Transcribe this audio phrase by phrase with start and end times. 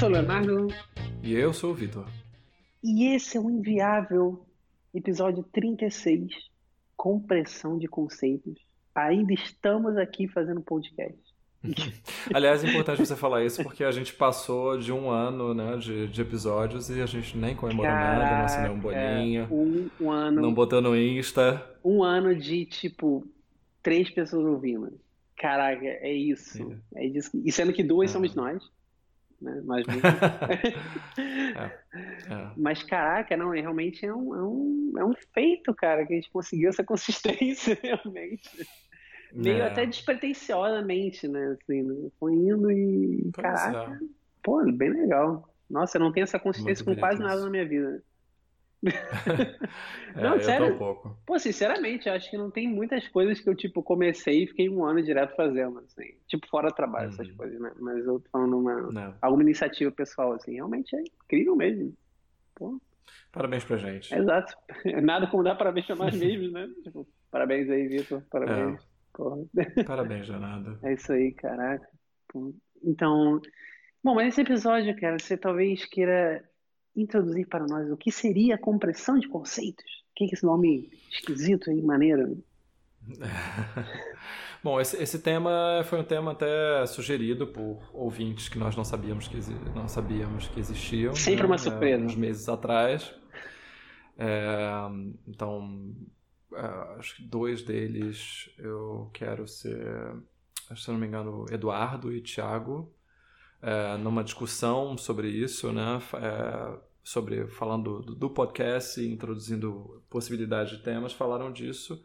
[0.00, 0.68] sou o Leonardo.
[1.22, 2.06] E eu sou o Vitor.
[2.82, 4.46] E esse é o Inviável,
[4.94, 6.32] episódio 36,
[6.96, 8.54] Compressão de Conceitos.
[8.94, 11.20] Ainda estamos aqui fazendo podcast.
[12.32, 16.08] Aliás, é importante você falar isso porque a gente passou de um ano né, de,
[16.08, 19.48] de episódios e a gente nem comemorou Caraca, nada, não assinei um bolinho.
[19.50, 20.40] Um, um ano.
[20.40, 21.62] Não botou no Insta.
[21.84, 23.26] Um ano de, tipo,
[23.82, 24.98] três pessoas ouvindo.
[25.36, 26.74] Caraca, é isso.
[26.96, 27.30] É, é disso.
[27.44, 28.12] E sendo que duas é.
[28.14, 28.62] somos nós
[29.40, 29.60] né?
[29.64, 29.84] Nós
[31.18, 31.64] é,
[32.32, 32.50] é.
[32.56, 36.30] Mas, caraca, não, realmente é um, é, um, é um feito, cara, que a gente
[36.30, 38.66] conseguiu essa consistência, realmente.
[39.32, 39.66] Meio é.
[39.66, 41.56] até despretensiosamente, né?
[41.60, 42.10] Assim, né?
[42.18, 43.30] foi indo e.
[43.32, 43.98] Pois caraca, é.
[44.42, 45.48] pô, bem legal.
[45.68, 48.02] Nossa, eu não tenho essa consistência com quase nada na minha vida.
[50.16, 50.74] é, não, sério.
[50.74, 54.70] Um pô, sinceramente, acho que não tem muitas coisas que eu, tipo, comecei e fiquei
[54.70, 56.14] um ano direto fazendo, assim.
[56.26, 57.12] Tipo, fora trabalho, uhum.
[57.12, 57.72] essas coisas, né?
[57.78, 60.54] Mas eu tô falando uma, alguma iniciativa pessoal, assim.
[60.54, 61.94] Realmente é incrível mesmo.
[62.54, 62.80] Pô.
[63.32, 64.14] Parabéns pra gente.
[64.14, 64.56] Exato.
[65.02, 66.68] Nada como dar parabéns pra nós mesmos, né?
[66.82, 68.22] Tipo, parabéns aí, Vitor.
[68.30, 68.80] Parabéns.
[69.56, 69.84] É.
[69.84, 70.78] Parabéns, Janada.
[70.82, 71.86] É isso aí, caraca.
[72.82, 73.40] Então,
[74.02, 76.42] bom, mas nesse episódio, cara, você talvez queira
[76.96, 79.84] introduzir para nós o que seria a compressão de conceitos?
[80.10, 82.42] O que é esse nome esquisito e maneiro?
[84.62, 89.26] Bom, esse, esse, tema foi um tema até sugerido por ouvintes que nós não sabíamos
[89.26, 89.38] que,
[89.74, 91.14] não sabíamos que existiam.
[91.14, 91.46] Sempre né?
[91.46, 92.02] uma surpresa.
[92.02, 93.14] É, uns meses atrás.
[94.18, 94.70] É,
[95.26, 95.94] então,
[96.52, 100.14] é, acho que dois deles eu quero ser,
[100.76, 102.92] se não me engano, Eduardo e Tiago
[103.62, 106.00] é, numa discussão sobre isso, né?
[106.14, 112.02] É, sobre falando do, do podcast introduzindo possibilidade de temas, falaram disso,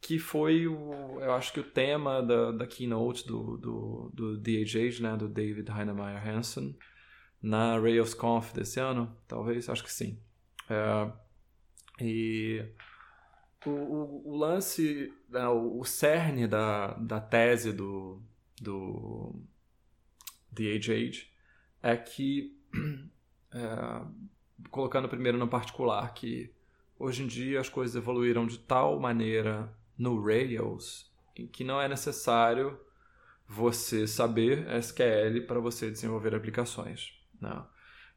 [0.00, 5.00] que foi o, eu acho que o tema da, da keynote do, do, do DHH,
[5.00, 5.16] né?
[5.16, 6.76] Do David Heinemeier Hansen,
[7.42, 10.18] na RailsConf desse ano, talvez, acho que sim.
[10.68, 11.12] É,
[12.00, 12.64] e
[13.64, 18.22] o, o, o lance, né, o cerne da, da tese do,
[18.60, 19.34] do
[20.56, 21.26] DHH
[21.82, 22.56] é que,
[23.52, 24.02] é,
[24.70, 26.50] colocando primeiro no particular, que
[26.98, 32.78] hoje em dia as coisas evoluíram de tal maneira no Rails que não é necessário
[33.46, 37.12] você saber SQL para você desenvolver aplicações.
[37.40, 37.64] Né?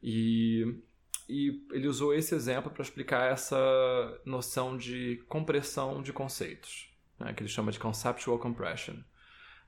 [0.02, 0.82] E,
[1.28, 3.58] e ele usou esse exemplo para explicar essa
[4.24, 7.32] noção de compressão de conceitos, né?
[7.34, 8.96] que ele chama de conceptual compression.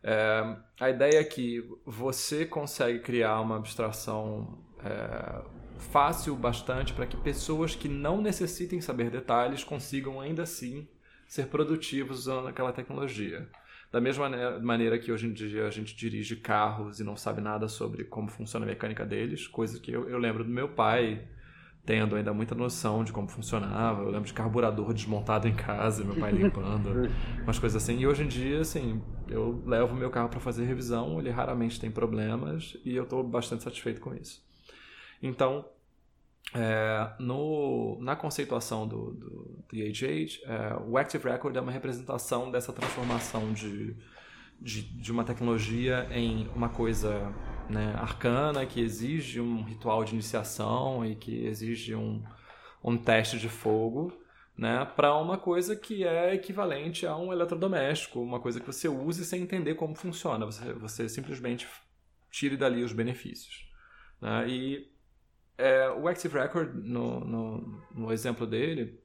[0.03, 5.43] É, a ideia é que você consegue criar uma abstração é,
[5.79, 10.89] fácil bastante para que pessoas que não necessitem saber detalhes consigam ainda assim
[11.27, 13.49] ser produtivos usando aquela tecnologia.
[13.91, 14.29] Da mesma
[14.61, 18.29] maneira que hoje em dia a gente dirige carros e não sabe nada sobre como
[18.29, 21.29] funciona a mecânica deles, coisa que eu, eu lembro do meu pai
[21.85, 24.03] tendo ainda muita noção de como funcionava.
[24.03, 27.11] Eu lembro de carburador desmontado em casa, meu pai limpando,
[27.43, 27.99] umas coisas assim.
[27.99, 31.91] E hoje em dia, assim, eu levo meu carro para fazer revisão, ele raramente tem
[31.91, 34.43] problemas e eu estou bastante satisfeito com isso.
[35.21, 35.65] Então,
[36.55, 42.73] é, no, na conceituação do, do DHH, é, o Active Record é uma representação dessa
[42.73, 43.97] transformação de,
[44.63, 47.35] de, de uma tecnologia em uma coisa
[47.69, 52.23] né, arcana que exige um ritual de iniciação e que exige um,
[52.83, 54.13] um teste de fogo,
[54.57, 59.25] né, para uma coisa que é equivalente a um eletrodoméstico, uma coisa que você use
[59.25, 61.67] sem entender como funciona, você, você simplesmente
[62.31, 63.69] tire dali os benefícios.
[64.21, 64.93] Né, e
[65.59, 69.01] é, o Active Record, no, no, no, exemplo dele,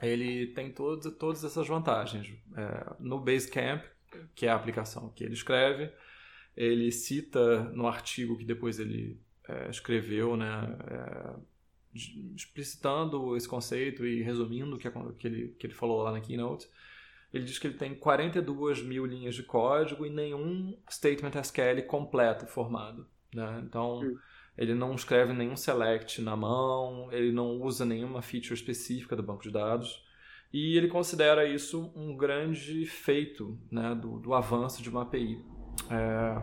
[0.00, 2.34] ele tem todos, todas essas vantagens.
[2.56, 3.82] É, no Basecamp,
[4.34, 5.92] que é a aplicação que ele escreve,
[6.56, 11.34] ele cita no artigo que depois ele é, escreveu, né, é,
[12.34, 16.68] explicitando esse conceito e resumindo o que, que, ele, que ele falou lá na keynote.
[17.32, 22.46] Ele diz que ele tem 42 mil linhas de código e nenhum statement SQL completo
[22.46, 23.06] formado.
[23.34, 23.62] Né?
[23.64, 24.18] Então, hum.
[24.56, 29.42] ele não escreve nenhum select na mão, ele não usa nenhuma feature específica do banco
[29.42, 30.04] de dados.
[30.52, 35.42] E ele considera isso um grande feito né, do, do avanço de uma API.
[35.90, 36.42] É,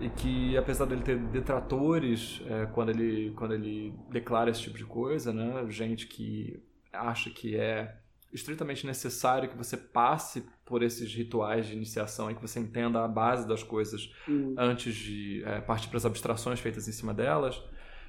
[0.00, 4.84] e que apesar dele ter detratores é, quando, ele, quando ele declara esse tipo de
[4.84, 6.60] coisa, né, gente que
[6.92, 7.96] acha que é
[8.32, 13.08] estritamente necessário que você passe por esses rituais de iniciação e que você entenda a
[13.08, 14.54] base das coisas uhum.
[14.58, 17.62] antes de é, partir para as abstrações feitas em cima delas,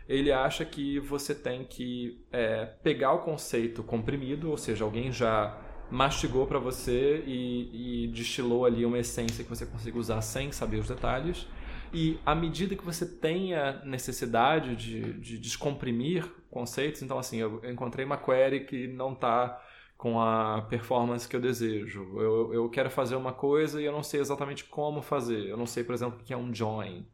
[0.08, 5.58] ele acha que você tem que é, pegar o conceito comprimido, ou seja, alguém já
[5.90, 10.78] mastigou para você e, e, destilou ali uma essência que você consiga usar sem saber
[10.78, 11.48] os detalhes.
[11.94, 18.06] E à medida que você tenha necessidade de, de descomprimir conceitos, então assim, eu encontrei
[18.06, 19.62] uma query que não está
[19.98, 22.20] com a performance que eu desejo.
[22.20, 25.48] Eu, eu quero fazer uma coisa e eu não sei exatamente como fazer.
[25.48, 27.08] Eu não sei, por exemplo, o que é um join.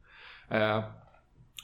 [0.50, 0.84] É,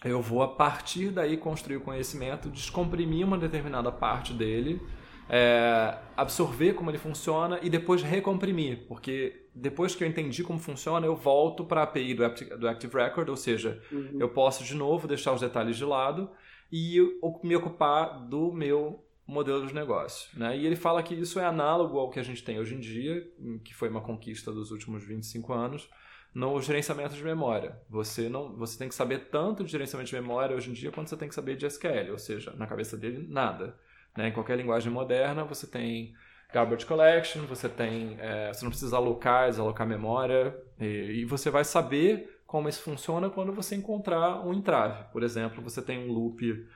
[0.04, 4.80] eu vou, a partir daí, construir o conhecimento, descomprimir uma determinada parte dele,
[5.28, 11.06] é, absorver como ele funciona e depois recomprimir, porque depois que eu entendi como funciona,
[11.06, 14.16] eu volto para a API do, do Active Record, ou seja, uhum.
[14.18, 16.30] eu posso de novo deixar os detalhes de lado
[16.72, 16.98] e
[17.44, 20.28] me ocupar do meu modelo de negócio.
[20.38, 20.58] Né?
[20.58, 23.24] E ele fala que isso é análogo ao que a gente tem hoje em dia,
[23.64, 25.88] que foi uma conquista dos últimos 25 anos,
[26.34, 27.80] no gerenciamento de memória.
[27.88, 31.10] Você não, você tem que saber tanto de gerenciamento de memória hoje em dia quanto
[31.10, 33.76] você tem que saber de SQL, ou seja, na cabeça dele nada.
[34.16, 34.28] Né?
[34.28, 36.12] Em qualquer linguagem moderna você tem
[36.52, 41.64] garbage collection, você tem, é, você não precisa alocar, desalocar memória e, e você vai
[41.64, 45.04] saber como isso funciona quando você encontrar um entrave.
[45.12, 46.66] Por exemplo, você tem um loop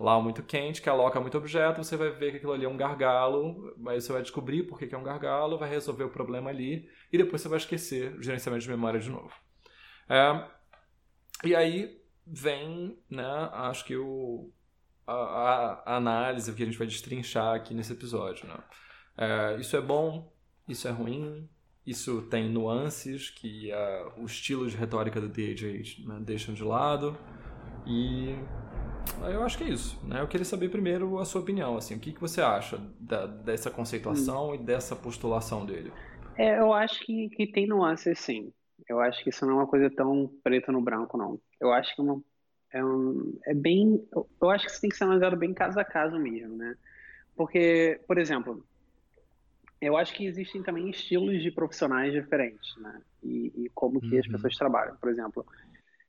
[0.00, 2.76] lá muito quente, que aloca muito objeto, você vai ver que aquilo ali é um
[2.76, 6.88] gargalo, aí você vai descobrir por que é um gargalo, vai resolver o problema ali,
[7.12, 9.30] e depois você vai esquecer o gerenciamento de memória de novo.
[10.08, 10.42] É,
[11.44, 14.50] e aí vem, né, acho que o,
[15.06, 18.48] a, a, análise que a gente vai destrinchar aqui nesse episódio.
[18.48, 18.56] Né?
[19.18, 20.32] É, isso é bom,
[20.66, 21.46] isso é ruim,
[21.86, 27.18] isso tem nuances que uh, o estilo de retórica do DHH né, deixam de lado,
[27.86, 28.34] e
[29.30, 29.98] eu acho que é isso.
[30.06, 30.20] Né?
[30.20, 31.76] Eu queria saber primeiro a sua opinião.
[31.76, 34.54] Assim, o que, que você acha da, dessa conceituação hum.
[34.54, 35.92] e dessa postulação dele?
[36.36, 38.52] É, eu acho que, que tem nuances, sim.
[38.88, 41.40] Eu acho que isso não é uma coisa tão preto no branco, não.
[41.60, 42.22] Eu acho que é, uma,
[42.72, 44.02] é, um, é bem.
[44.40, 46.74] Eu acho que isso tem que ser analisado bem caso a caso mesmo, né?
[47.36, 48.64] Porque, por exemplo,
[49.80, 53.00] eu acho que existem também estilos de profissionais diferentes, né?
[53.22, 54.20] E, e como que uhum.
[54.20, 54.96] as pessoas trabalham.
[54.96, 55.46] Por exemplo,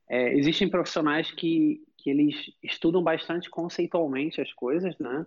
[0.10, 5.26] é, existem profissionais que, que eles estudam bastante conceitualmente as coisas, né?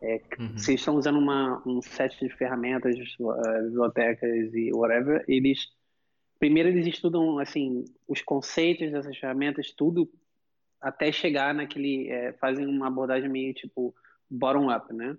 [0.00, 0.58] É, uhum.
[0.58, 5.68] Se estão usando uma, um set de ferramentas, uh, bibliotecas e whatever, eles
[6.38, 10.10] primeiro eles estudam assim os conceitos dessas ferramentas, tudo
[10.80, 13.94] até chegar naquele é, fazem uma abordagem meio tipo
[14.28, 15.16] bottom up, né?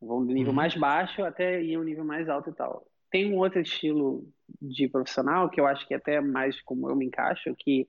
[0.00, 0.56] Vão do nível uhum.
[0.56, 2.86] mais baixo até ir ao nível mais alto e tal.
[3.10, 4.26] Tem um outro estilo
[4.60, 7.86] de profissional que eu acho que é até mais como eu me encaixo, que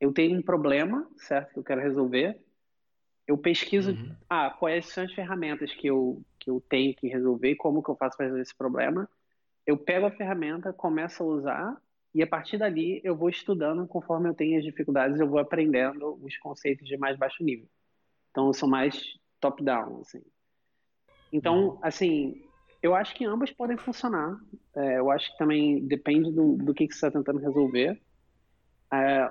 [0.00, 1.52] eu tenho um problema, certo?
[1.52, 2.40] Que eu quero resolver.
[3.26, 4.14] Eu pesquiso, uhum.
[4.28, 7.96] ah, quais são as ferramentas que eu, que eu tenho que resolver, como que eu
[7.96, 9.08] faço para resolver esse problema.
[9.66, 11.82] Eu pego a ferramenta, começo a usar
[12.14, 16.18] e a partir dali eu vou estudando conforme eu tenho as dificuldades, eu vou aprendendo
[16.22, 17.68] os conceitos de mais baixo nível.
[18.30, 18.98] Então eu sou mais
[19.40, 20.22] top-down, assim.
[21.30, 21.78] Então, uhum.
[21.82, 22.42] assim,
[22.82, 24.38] eu acho que ambas podem funcionar.
[24.74, 28.00] É, eu acho que também depende do, do que, que você está tentando resolver.
[28.92, 29.30] É,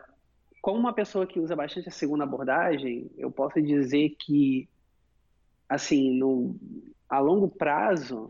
[0.67, 4.67] como uma pessoa que usa bastante a segunda abordagem, eu posso dizer que,
[5.69, 6.57] assim, no,
[7.07, 8.27] a longo prazo,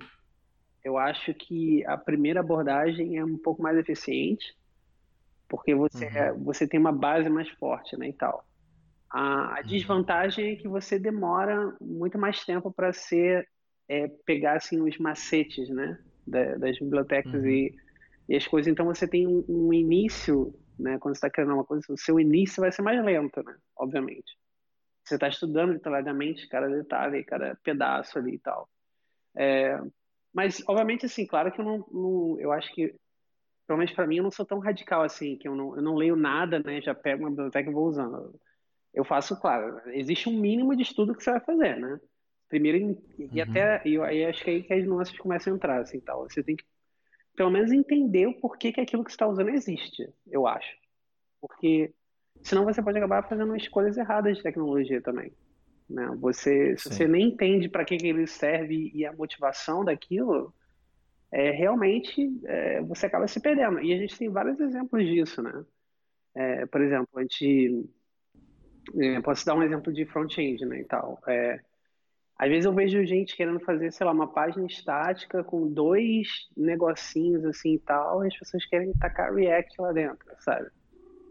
[0.83, 4.55] eu acho que a primeira abordagem é um pouco mais eficiente,
[5.49, 6.43] porque você, uhum.
[6.43, 8.45] você tem uma base mais forte, né, e tal.
[9.09, 9.67] A, a uhum.
[9.67, 13.49] desvantagem é que você demora muito mais tempo para ser
[13.89, 15.97] é, pegar assim os macetes, né,
[16.27, 17.49] da, das bibliotecas uhum.
[17.49, 17.75] e,
[18.29, 18.71] e as coisas.
[18.71, 20.97] Então você tem um, um início né?
[20.99, 23.55] Quando você está criando uma coisa, o seu início vai ser mais lento, né?
[23.75, 24.37] Obviamente.
[25.03, 28.69] Você está estudando detalhadamente cada detalhe, cada pedaço ali e tal.
[29.35, 29.79] É,
[30.33, 32.93] mas, obviamente, assim, claro que eu não, não eu acho que,
[33.65, 35.95] pelo menos para mim, eu não sou tão radical assim, que eu não, eu não
[35.95, 36.81] leio nada, né?
[36.81, 38.39] Já pego uma biblioteca e vou usando.
[38.93, 41.99] Eu faço, claro, existe um mínimo de estudo que você vai fazer, né?
[42.49, 42.77] Primeiro,
[43.17, 43.43] e uhum.
[43.49, 46.23] até, e aí acho que é aí que as nuances começam a entrar, assim, tal.
[46.29, 46.63] Você tem que
[47.37, 50.75] pelo menos entender o porquê que aquilo que você está usando existe, eu acho.
[51.39, 51.93] Porque
[52.41, 55.31] senão você pode acabar fazendo escolhas erradas de tecnologia também.
[55.87, 56.07] Né?
[56.19, 60.51] Você, se você nem entende para que, que ele serve e a motivação daquilo,
[61.31, 63.79] é, realmente é, você acaba se perdendo.
[63.81, 65.63] E a gente tem vários exemplos disso, né?
[66.33, 67.87] É, por exemplo, a gente
[68.97, 71.21] é, posso dar um exemplo de front-end, né, e tal.
[71.27, 71.59] É,
[72.37, 77.43] às vezes eu vejo gente querendo fazer, sei lá, uma página estática com dois negocinhos
[77.45, 80.69] assim e tal, e as pessoas querem tacar React lá dentro, sabe?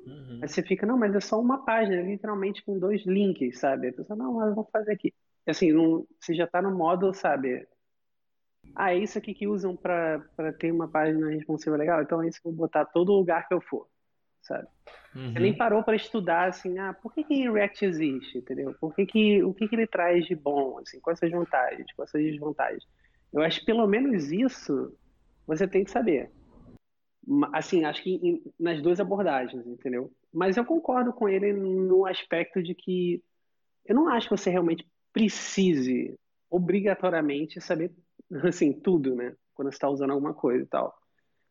[0.04, 0.40] Uhum.
[0.42, 3.88] Aí você fica, não, mas é só uma página, literalmente com dois links, sabe?
[3.88, 5.14] A pessoa, não, mas vou fazer aqui.
[5.46, 7.66] Assim, não, você já tá no modo, sabe?
[8.75, 10.20] Ah, é isso aqui que usam para
[10.58, 13.54] ter uma página responsiva legal, então é isso que eu vou botar todo lugar que
[13.54, 13.88] eu for
[14.43, 14.66] sabe?
[15.14, 15.33] Uhum.
[15.33, 15.59] Você nem uhum.
[15.59, 18.75] parou para estudar assim, ah, por que, que React existe, entendeu?
[18.81, 22.14] Por que que, o que, que ele traz de bom, assim, quais as vantagens, quais
[22.14, 22.85] as desvantagens.
[23.33, 24.97] Eu acho que pelo menos isso
[25.47, 26.31] você tem que saber.
[27.52, 30.12] Assim, acho que nas duas abordagens, entendeu?
[30.33, 33.23] Mas eu concordo com ele no aspecto de que
[33.85, 36.14] eu não acho que você realmente precise
[36.50, 37.90] obrigatoriamente saber
[38.45, 39.35] assim tudo, né?
[39.55, 40.95] Quando você está usando alguma coisa e tal.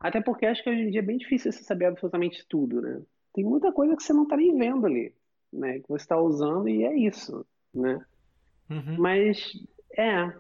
[0.05, 3.01] Até porque acho que hoje em dia é bem difícil você saber absolutamente tudo, né?
[3.33, 5.11] Tem muita coisa que você não está nem vendo ali,
[5.51, 5.79] né?
[5.79, 7.43] Que você está usando e é isso,
[7.73, 8.05] né?
[8.69, 8.97] Uhum.
[8.99, 9.51] Mas
[9.97, 10.31] é,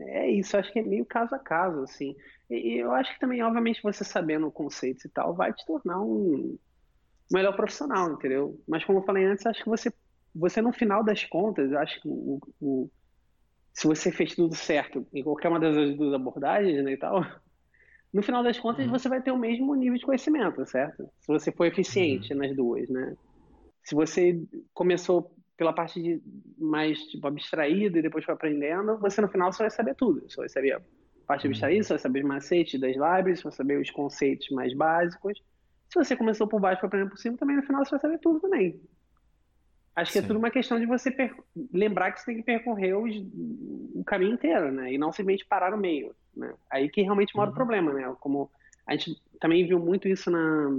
[0.00, 0.56] é isso.
[0.56, 2.16] Acho que é meio caso a caso, assim.
[2.48, 6.56] E eu acho que também, obviamente, você sabendo conceitos e tal, vai te tornar um
[7.30, 8.58] melhor profissional, entendeu?
[8.66, 9.92] Mas como eu falei antes, acho que você,
[10.34, 12.90] você no final das contas, acho que o, o
[13.74, 17.22] se você fez tudo certo em qualquer uma das duas abordagens, né, e tal,
[18.12, 18.92] no final das contas uhum.
[18.92, 21.08] você vai ter o mesmo nível de conhecimento, certo?
[21.20, 22.40] Se você for eficiente uhum.
[22.40, 23.16] nas duas, né?
[23.82, 24.40] Se você
[24.74, 26.22] começou pela parte de
[26.58, 30.28] mais tipo abstraída e depois foi aprendendo, você no final só vai saber tudo.
[30.28, 30.82] Você vai saber a
[31.26, 31.50] parte uhum.
[31.50, 35.42] abstraída, você vai saber os macetes das libraries, você vai saber os conceitos mais básicos.
[35.88, 38.00] Se você começou por baixo e foi aprendendo por cima, também no final você vai
[38.00, 38.80] saber tudo também.
[39.94, 40.24] Acho que Sim.
[40.24, 41.34] é tudo uma questão de você per...
[41.72, 43.14] lembrar que você tem que percorrer os...
[43.94, 44.92] o caminho inteiro, né?
[44.92, 46.54] E não simplesmente parar no meio, né?
[46.70, 47.52] Aí que realmente mora uhum.
[47.52, 48.16] o problema, né?
[48.20, 48.50] Como
[48.86, 50.70] a gente também viu muito isso na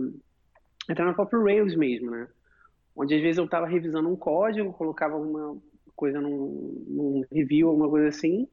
[0.90, 2.28] até na própria Rails mesmo, né?
[2.96, 5.58] Onde às vezes eu estava revisando um código, colocava alguma
[5.96, 8.48] coisa num, num review, alguma coisa assim,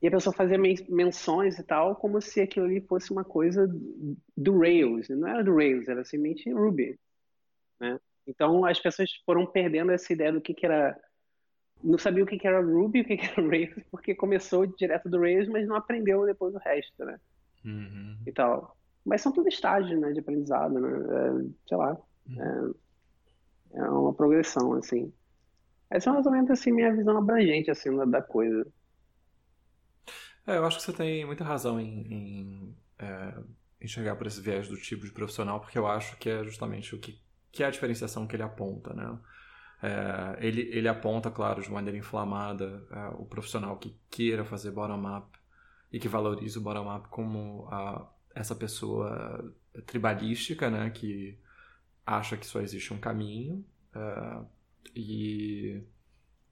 [0.00, 3.66] e a pessoa fazia menções e tal, como se aquilo ali fosse uma coisa
[4.36, 5.08] do Rails.
[5.08, 6.98] Não era do Rails, era simplesmente Ruby,
[7.80, 7.98] né?
[8.26, 10.98] Então as pessoas foram perdendo essa ideia do que, que era.
[11.82, 15.08] Não sabia o que, que era Ruby, o que, que era Rails, porque começou direto
[15.08, 17.20] do Rails, mas não aprendeu depois o resto, né?
[17.64, 18.18] Uhum.
[18.26, 18.76] E tal.
[19.04, 20.88] Mas são tudo estágios, né, de aprendizado, né?
[20.88, 21.96] É, sei lá.
[22.28, 22.74] Uhum.
[23.74, 25.12] É, é, uma progressão, assim.
[25.90, 28.66] Essa é mais ou menos assim, minha visão abrangente assim, da, da coisa.
[30.46, 33.34] É, eu acho que você tem muita razão em, em é,
[33.80, 36.98] enxergar por esse viés do tipo de profissional, porque eu acho que é justamente o
[36.98, 37.20] que
[37.56, 39.18] que é a diferenciação que ele aponta, né?
[39.82, 45.26] É, ele, ele aponta, claro, de maneira inflamada é, o profissional que queira fazer bottom-up
[45.90, 49.54] e que valorize o bottom-up como a, essa pessoa
[49.86, 50.90] tribalística, né?
[50.90, 51.38] Que
[52.04, 54.38] acha que só existe um caminho é,
[54.94, 55.82] e,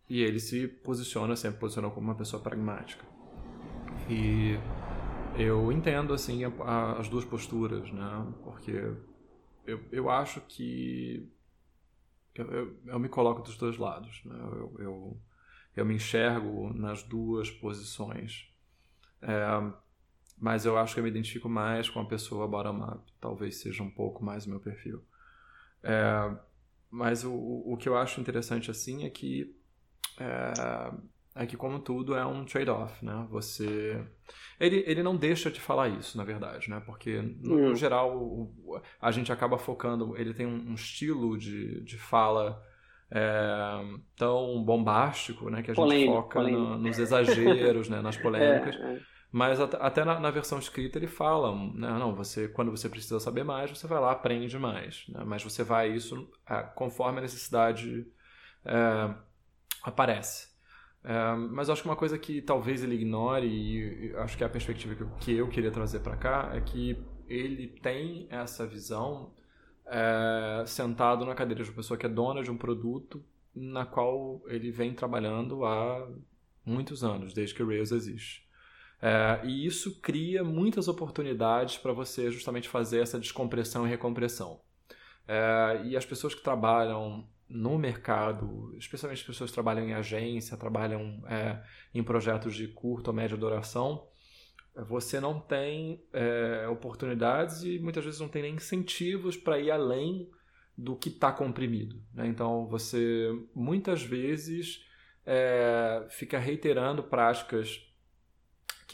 [0.08, 3.04] e ele se posiciona, sempre posicionou como uma pessoa pragmática.
[4.08, 4.58] E
[5.36, 8.26] eu entendo, assim, a, a, as duas posturas, né?
[8.42, 8.90] Porque
[9.66, 11.30] eu, eu acho que
[12.34, 14.22] eu, eu, eu, me coloco dos dois lados.
[14.24, 14.34] Né?
[14.34, 15.20] Eu, eu,
[15.76, 18.48] eu, me enxergo nas duas posições.
[19.22, 19.44] É,
[20.36, 23.12] mas eu acho que eu me identifico mais com a pessoa bottom-up.
[23.20, 25.02] Talvez seja um pouco mais o meu perfil.
[25.82, 26.36] É,
[26.90, 29.56] mas o, o que eu acho interessante assim é que
[30.18, 30.92] é,
[31.34, 33.26] é que como tudo é um trade-off, né?
[33.30, 34.00] Você
[34.58, 36.80] ele, ele não deixa de falar isso, na verdade, né?
[36.86, 37.74] Porque no, no hum.
[37.74, 38.50] geral
[39.00, 42.62] a gente acaba focando, ele tem um, estilo de, de fala
[43.10, 43.80] é,
[44.16, 45.62] tão bombástico, né?
[45.62, 48.00] Que a gente polêmico, foca no, nos exageros, né?
[48.00, 48.76] Nas polêmicas.
[48.76, 49.00] É, é.
[49.32, 51.98] Mas até na, na, versão escrita ele fala, né?
[51.98, 55.24] Não, você quando você precisa saber mais, você vai lá aprende mais, né?
[55.26, 58.06] Mas você vai isso é, conforme a necessidade
[58.64, 59.14] é,
[59.82, 60.53] aparece.
[61.50, 64.94] Mas acho que uma coisa que talvez ele ignore, e acho que é a perspectiva
[64.94, 66.96] que eu, que eu queria trazer para cá, é que
[67.28, 69.32] ele tem essa visão
[69.86, 74.42] é, sentado na cadeira de uma pessoa que é dona de um produto na qual
[74.46, 76.08] ele vem trabalhando há
[76.64, 78.44] muitos anos, desde que o Rails existe.
[79.00, 84.60] É, e isso cria muitas oportunidades para você justamente fazer essa descompressão e recompressão.
[85.28, 90.56] É, e as pessoas que trabalham no mercado, especialmente as pessoas que trabalham em agência,
[90.56, 91.62] trabalham é,
[91.94, 94.06] em projetos de curta ou média duração,
[94.74, 100.28] você não tem é, oportunidades e muitas vezes não tem nem incentivos para ir além
[100.76, 102.02] do que está comprimido.
[102.12, 102.26] Né?
[102.26, 104.84] Então você muitas vezes
[105.24, 107.88] é, fica reiterando práticas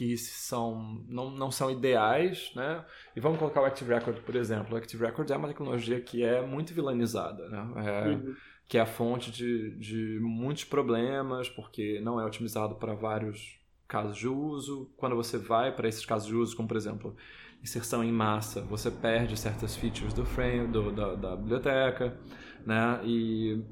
[0.01, 2.83] que são, não, não são ideais, né?
[3.15, 4.73] E vamos colocar o Active Record, por exemplo.
[4.73, 7.71] O Active Record é uma tecnologia que é muito vilanizada, né?
[7.85, 8.35] É, uhum.
[8.67, 14.17] Que é a fonte de, de muitos problemas, porque não é otimizado para vários casos
[14.17, 14.91] de uso.
[14.97, 17.15] Quando você vai para esses casos de uso, como por exemplo,
[17.61, 22.19] inserção em massa, você perde certas features do frame, do, da, da biblioteca,
[22.65, 22.99] né?
[23.03, 23.63] E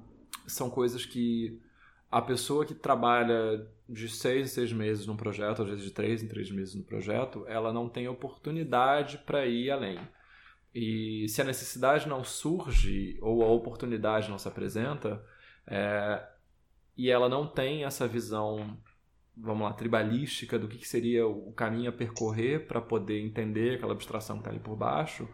[0.46, 1.60] são coisas que
[2.12, 6.24] a pessoa que trabalha de seis em seis meses num projeto, às vezes de três
[6.24, 10.00] em três meses no projeto, ela não tem oportunidade para ir além.
[10.74, 15.24] E se a necessidade não surge ou a oportunidade não se apresenta,
[15.66, 16.24] é,
[16.96, 18.78] e ela não tem essa visão,
[19.36, 24.38] vamos lá, tribalística do que seria o caminho a percorrer para poder entender aquela abstração
[24.38, 25.28] que está ali por baixo,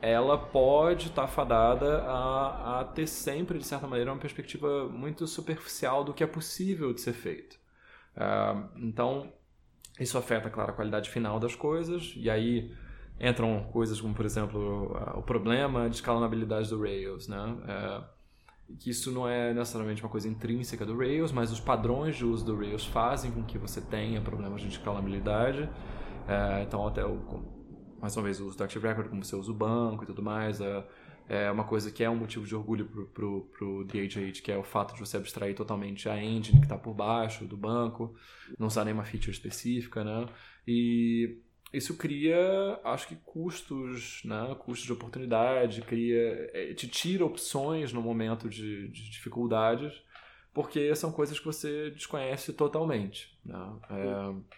[0.00, 5.26] ela pode estar tá fadada a, a ter sempre, de certa maneira, uma perspectiva muito
[5.26, 7.58] superficial do que é possível de ser feito.
[8.16, 9.32] Uh, então,
[9.98, 12.74] isso afeta, claro, a qualidade final das coisas, e aí
[13.18, 17.38] entram coisas como, por exemplo, o problema de escalabilidade do Rails, né?
[17.38, 18.14] Uh,
[18.78, 22.44] que isso não é necessariamente uma coisa intrínseca do Rails, mas os padrões de uso
[22.44, 25.68] do Rails fazem com que você tenha problemas de escalabilidade.
[26.26, 27.44] É, então, até o,
[28.04, 30.22] mais uma vez, o uso do Active Record, como você usa o banco e tudo
[30.22, 30.84] mais, é,
[31.26, 32.84] é uma coisa que é um motivo de orgulho
[33.14, 36.76] para o DHH, que é o fato de você abstrair totalmente a engine que está
[36.76, 38.14] por baixo do banco,
[38.58, 40.26] não usar nenhuma feature específica, né?
[40.68, 41.38] E
[41.72, 44.54] isso cria, acho que custos, né?
[44.58, 49.94] custos de oportunidade, cria, é, te tira opções no momento de, de dificuldades,
[50.52, 53.34] porque são coisas que você desconhece totalmente.
[53.42, 53.76] Né?
[53.88, 54.54] É,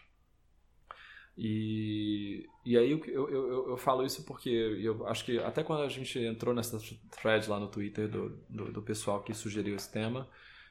[1.36, 5.82] e, e aí eu, eu, eu, eu, falo isso porque eu acho que até quando
[5.82, 6.78] a gente entrou nessa
[7.10, 10.26] thread lá no Twitter do, do, do pessoal que sugeriu esse tema,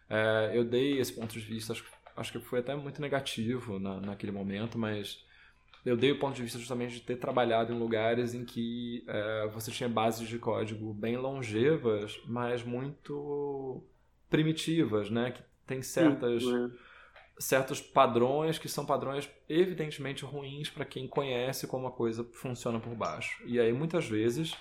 [0.10, 1.86] é, eu dei esse ponto de vista, acho,
[2.18, 5.24] acho que foi até muito negativo na, naquele momento, mas
[5.86, 9.48] eu dei o ponto de vista justamente de ter trabalhado em lugares em que é,
[9.54, 13.84] você tinha bases de código bem longevas, mas muito
[14.32, 15.30] primitivas, né?
[15.30, 16.72] Que tem certas, Sim,
[17.38, 22.96] certos padrões que são padrões evidentemente ruins para quem conhece como a coisa funciona por
[22.96, 23.44] baixo.
[23.46, 24.56] E aí, muitas vezes,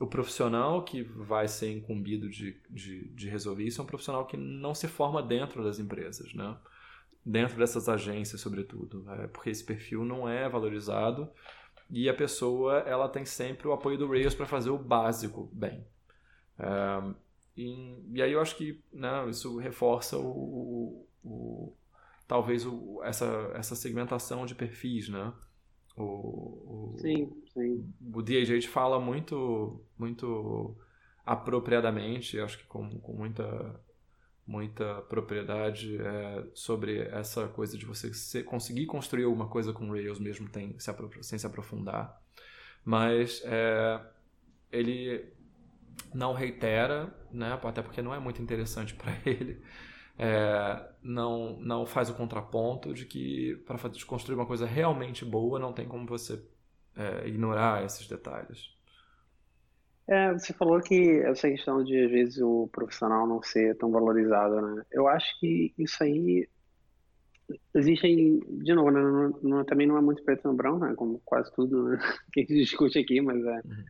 [0.00, 4.36] o profissional que vai ser incumbido de, de, de resolver isso é um profissional que
[4.36, 6.56] não se forma dentro das empresas, né?
[7.24, 11.30] dentro dessas agências, sobretudo, é, porque esse perfil não é valorizado
[11.88, 15.86] e a pessoa ela tem sempre o apoio do Rails para fazer o básico bem.
[16.58, 17.14] É,
[17.56, 21.72] e, e, aí eu acho que né, isso reforça o, o,
[22.26, 25.32] talvez o, essa, essa segmentação de perfis, né?
[25.96, 27.92] O, o, sim, sim.
[28.12, 30.76] O DHH fala muito, muito
[31.24, 33.80] apropriadamente, acho que com, com muita
[34.46, 40.48] muita propriedade é, sobre essa coisa de você conseguir construir alguma coisa com Rails mesmo
[40.50, 40.90] tem, se
[41.22, 42.20] sem se aprofundar.
[42.84, 44.00] Mas é,
[44.70, 45.32] ele
[46.12, 49.62] não reitera, né, até porque não é muito interessante para ele,
[50.18, 55.72] é, não, não faz o contraponto de que para construir uma coisa realmente boa não
[55.72, 56.40] tem como você
[56.96, 58.74] é, ignorar esses detalhes.
[60.06, 64.60] É, você falou que essa questão de, às vezes, o profissional não ser tão valorizado,
[64.60, 64.84] né?
[64.92, 66.46] Eu acho que isso aí
[67.74, 69.00] existem, de novo, né?
[69.00, 70.94] não, não, também não é muito preto no branco, né?
[70.94, 71.98] Como quase tudo né?
[72.32, 73.60] que a gente discute aqui, mas é.
[73.64, 73.84] Uhum.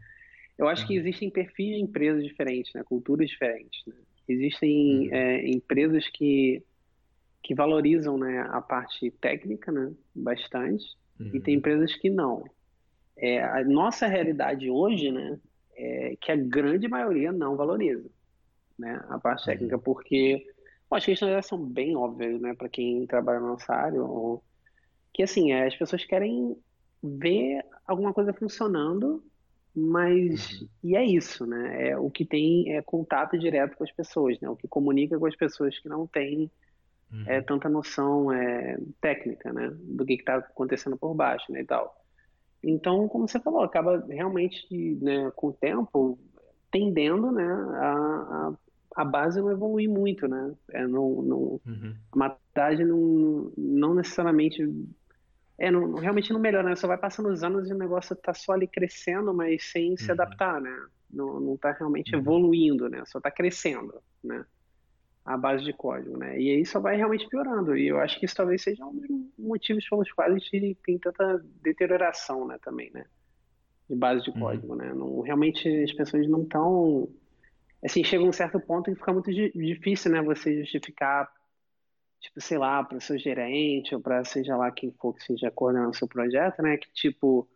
[0.57, 1.01] Eu acho que uhum.
[1.01, 2.85] existem perfis de empresas diferentes, né?
[2.85, 3.83] Culturas diferentes.
[3.85, 3.95] Né?
[4.29, 5.15] Existem uhum.
[5.15, 6.63] é, empresas que
[7.45, 10.83] que valorizam né, a parte técnica, né, bastante,
[11.21, 11.59] e tem uhum.
[11.59, 12.43] empresas que não.
[13.15, 15.39] É, a nossa realidade hoje, né,
[15.77, 18.09] é, que a grande maioria não valoriza
[18.79, 19.47] né, a parte uhum.
[19.47, 20.47] técnica, porque
[20.89, 24.43] bom, as questões são bem óbvias né, para quem trabalha na nossa área, ou,
[25.13, 26.57] que assim, é, as pessoas querem
[27.03, 29.23] ver alguma coisa funcionando,
[29.75, 30.69] mas uhum.
[30.85, 31.89] e é isso, né?
[31.89, 34.49] É, o que tem é contato direto com as pessoas, né?
[34.49, 36.51] O que comunica com as pessoas que não têm
[37.13, 37.25] uhum.
[37.27, 39.73] é, tanta noção é, técnica, né?
[39.75, 41.63] Do que está acontecendo por baixo, né?
[41.63, 42.01] E tal.
[42.63, 44.67] Então, como você falou, acaba realmente,
[45.03, 46.19] né, com o tempo,
[46.71, 48.55] tendendo, né, a, a,
[48.97, 50.55] a base não evoluir muito, né?
[50.71, 51.95] É, não, não, uhum.
[52.13, 54.63] A maturidade não, não necessariamente...
[55.59, 56.77] É, não, realmente não melhora, né?
[56.77, 59.97] Só vai passando os anos e o negócio tá só ali crescendo, mas sem uhum.
[59.97, 60.87] se adaptar, né?
[61.11, 62.21] Não, não tá realmente uhum.
[62.21, 63.05] evoluindo, né?
[63.07, 64.45] Só tá crescendo, né?
[65.25, 66.39] a base de código, né?
[66.39, 67.77] E aí só vai realmente piorando.
[67.77, 70.99] E eu acho que isso talvez seja um dos motivos pelos quais a gente tem
[70.99, 73.07] tanta deterioração, né, também, né?
[73.89, 74.41] De base de uhum.
[74.41, 74.77] código, uhum.
[74.77, 74.93] né?
[74.93, 77.09] Não, realmente as pessoas não estão...
[77.83, 80.23] Assim, chega um certo ponto que fica muito difícil, né?
[80.23, 81.31] Você justificar,
[82.25, 85.51] tipo, sei lá, para o seu gerente ou para seja lá quem for que seja
[85.51, 86.79] coordenando o seu projeto, né?
[86.79, 87.47] Que, tipo,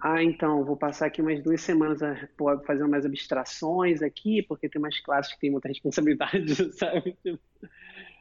[0.00, 2.00] ah, então, vou passar aqui umas duas semanas
[2.66, 7.18] fazendo mais abstrações aqui, porque tem umas classes que tem muita responsabilidade, sabe?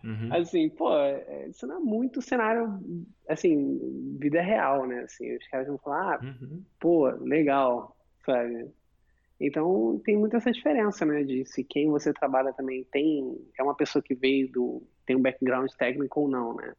[0.03, 0.29] Uhum.
[0.33, 2.81] Assim, pô, é, isso não é muito cenário,
[3.29, 4.99] assim, vida real, né?
[5.01, 6.63] Assim, os caras vão falar, ah, uhum.
[6.79, 7.95] pô, legal,
[8.25, 8.69] sabe?
[9.39, 11.23] Então, tem muita essa diferença, né?
[11.23, 15.21] De se quem você trabalha também tem, é uma pessoa que veio do, tem um
[15.21, 16.75] background técnico ou não, né?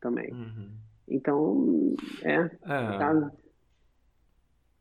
[0.00, 0.32] Também.
[0.32, 0.74] Uhum.
[1.06, 2.48] Então, é, é.
[2.98, 3.30] Tá,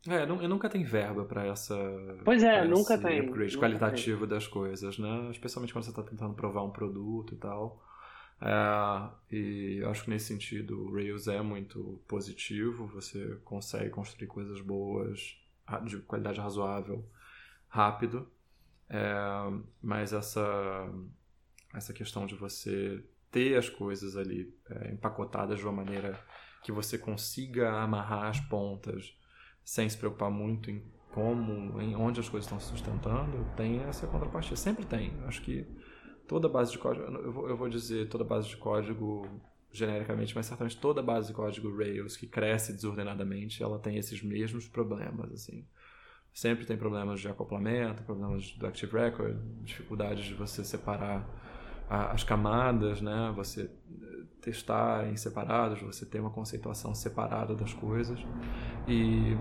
[0.08, 1.78] é, eu nunca tem verba para essa.
[2.26, 3.20] Pois é, nunca tem.
[3.20, 4.30] upgrade qualitativo tem.
[4.30, 5.30] das coisas, né?
[5.30, 7.84] Especialmente quando você está tentando provar um produto e tal.
[8.42, 14.60] É, e acho que nesse sentido o Rails é muito positivo, você consegue construir coisas
[14.62, 15.38] boas
[15.86, 17.06] de qualidade razoável
[17.68, 18.28] rápido.
[18.90, 19.06] É,
[19.82, 20.90] mas essa,
[21.74, 26.20] essa questão de você ter as coisas ali é, empacotadas de uma maneira
[26.64, 29.18] que você consiga amarrar as pontas
[29.64, 34.08] sem se preocupar muito em como, em onde as coisas estão se sustentando, tem essa
[34.08, 34.56] contrapartida.
[34.56, 35.14] Sempre tem.
[35.26, 35.68] Acho que
[36.28, 39.28] toda base de código, eu vou, eu vou dizer toda base de código
[39.72, 44.68] genericamente, mas certamente toda base de código Rails que cresce desordenadamente, ela tem esses mesmos
[44.68, 45.66] problemas, assim.
[46.34, 51.28] Sempre tem problemas de acoplamento, problemas do Active Record, dificuldades de você separar
[51.92, 53.34] as camadas, né?
[53.36, 58.20] Você eh, testar em separados, você ter uma conceituação separada das coisas.
[58.88, 59.36] E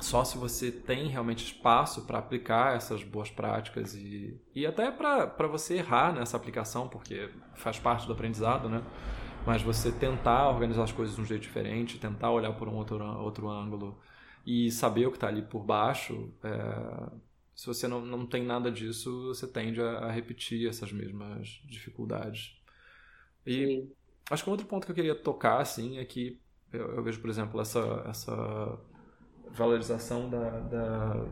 [0.00, 5.46] só se você tem realmente espaço para aplicar essas boas práticas e, e até para
[5.46, 8.82] você errar nessa aplicação, porque faz parte do aprendizado, né?
[9.46, 13.02] Mas você tentar organizar as coisas de um jeito diferente, tentar olhar por um outro,
[13.20, 13.96] outro ângulo
[14.44, 17.25] e saber o que está ali por baixo, é,
[17.56, 22.60] se você não, não tem nada disso, você tende a, a repetir essas mesmas dificuldades.
[23.46, 23.92] E Sim.
[24.30, 26.38] acho que um outro ponto que eu queria tocar, assim, é que
[26.70, 28.78] eu, eu vejo, por exemplo, essa, essa
[29.50, 31.26] valorização da, da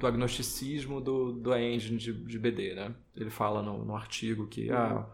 [0.00, 2.94] do agnosticismo do, do engine de, de BD, né?
[3.16, 4.76] Ele fala no, no artigo que uhum.
[4.76, 5.10] ah,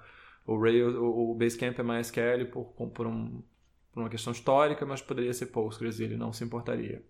[0.46, 3.42] o Rails, o, o Basecamp é mais MySQL por, por, um,
[3.92, 7.02] por uma questão histórica, mas poderia ser Postgres e ele não se importaria.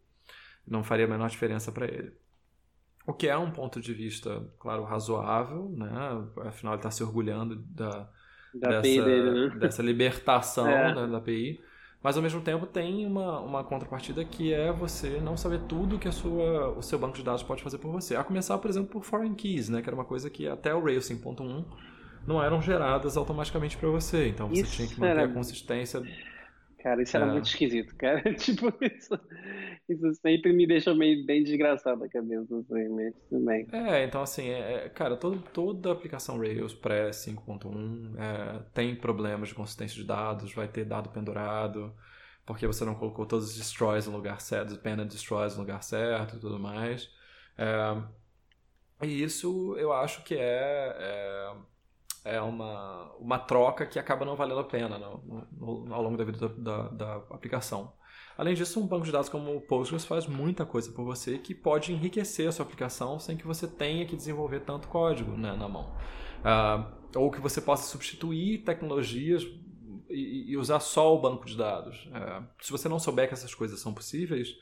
[0.66, 2.12] Não faria a menor diferença para ele.
[3.06, 5.90] O que é um ponto de vista, claro, razoável, né?
[6.46, 8.08] Afinal, ele está se orgulhando da,
[8.54, 9.56] da dessa, dele, né?
[9.60, 10.94] dessa libertação é.
[10.94, 11.60] da, da API.
[12.02, 16.06] Mas ao mesmo tempo tem uma, uma contrapartida que é você não saber tudo que
[16.06, 18.14] a sua, o seu banco de dados pode fazer por você.
[18.14, 19.80] A começar, por exemplo, por foreign keys, né?
[19.80, 21.64] que era uma coisa que até o Rails 5.1
[22.26, 24.28] não eram geradas automaticamente para você.
[24.28, 25.24] Então você isso tinha que manter era...
[25.24, 26.02] a consistência.
[26.84, 27.30] Cara, isso era é.
[27.30, 28.20] muito esquisito, cara.
[28.36, 29.18] tipo, isso,
[29.88, 33.66] isso sempre me deixou meio bem desgraçado a cabeça, assim, mas também.
[33.72, 39.48] É, então assim, é, é, cara, todo, toda aplicação Rails pré 5.1 é, tem problemas
[39.48, 41.90] de consistência de dados, vai ter dado pendurado,
[42.44, 46.36] porque você não colocou todos os destroys no lugar certo, pena destroys no lugar certo
[46.36, 47.08] e tudo mais.
[47.56, 51.50] É, e isso eu acho que é,
[52.24, 56.16] é é uma, uma troca que acaba não valendo a pena no, no, ao longo
[56.16, 57.92] da vida da, da, aplicação.
[58.36, 61.54] Além disso, um banco de dados como o Postgres faz muita coisa por você que
[61.54, 65.68] pode enriquecer a sua aplicação sem que você tenha que desenvolver tanto código né, na
[65.68, 65.94] mão.
[66.40, 69.46] Uh, ou que você possa substituir tecnologias
[70.08, 72.06] e, e usar só o banco de dados.
[72.06, 74.56] Uh, se você não souber que essas coisas são possíveis,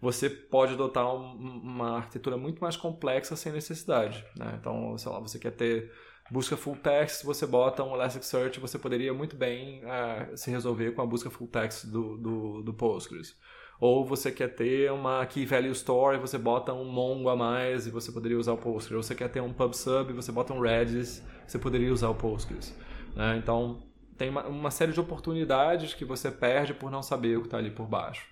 [0.00, 4.24] você pode adotar um, uma arquitetura muito mais complexa sem necessidade.
[4.36, 4.56] Né?
[4.58, 5.92] Então, sei lá, você quer ter
[6.30, 11.02] busca full text, você bota um Elasticsearch, você poderia muito bem uh, se resolver com
[11.02, 13.36] a busca full text do, do, do, Postgres.
[13.80, 17.90] Ou você quer ter uma Key Value Store você bota um Mongo a mais e
[17.90, 18.96] você poderia usar o Postgres.
[18.96, 22.76] Ou você quer ter um PubSub você bota um Redis, você poderia usar o Postgres.
[23.14, 23.36] Né?
[23.36, 23.82] Então,
[24.16, 27.58] tem uma, uma, série de oportunidades que você perde por não saber o que está
[27.58, 28.26] ali por baixo.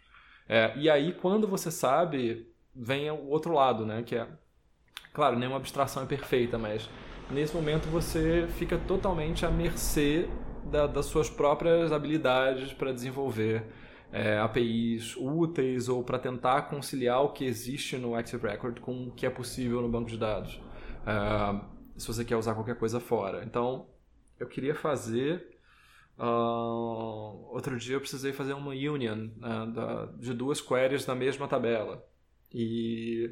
[0.48, 4.02] É, e aí, quando você sabe, vem o outro lado, né?
[4.02, 4.28] Que é,
[5.12, 6.88] claro, nenhuma abstração é perfeita, mas
[7.30, 10.28] nesse momento você fica totalmente à mercê
[10.64, 13.64] da, das suas próprias habilidades para desenvolver
[14.12, 19.12] é, APIs úteis ou para tentar conciliar o que existe no Active Record com o
[19.12, 20.60] que é possível no banco de dados.
[21.06, 23.44] É, se você quer usar qualquer coisa fora.
[23.44, 23.86] Então,
[24.38, 25.54] eu queria fazer.
[26.18, 31.46] Uh, outro dia eu precisei fazer uma union uh, da, de duas queries na mesma
[31.48, 32.04] tabela.
[32.52, 33.30] E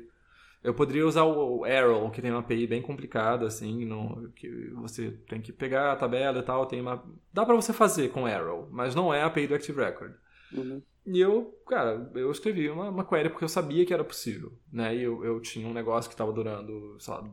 [0.64, 3.86] eu poderia usar o Arrow, que tem uma API bem complicada, assim,
[4.34, 7.04] que você tem que pegar a tabela e tal, tem uma...
[7.32, 10.14] Dá para você fazer com Arrow, mas não é a API do Active Record.
[10.52, 10.82] Uhum.
[11.06, 14.96] E eu, cara, eu escrevi uma, uma query porque eu sabia que era possível, né?
[14.96, 17.30] E eu, eu tinha um negócio que estava durando, sei lá,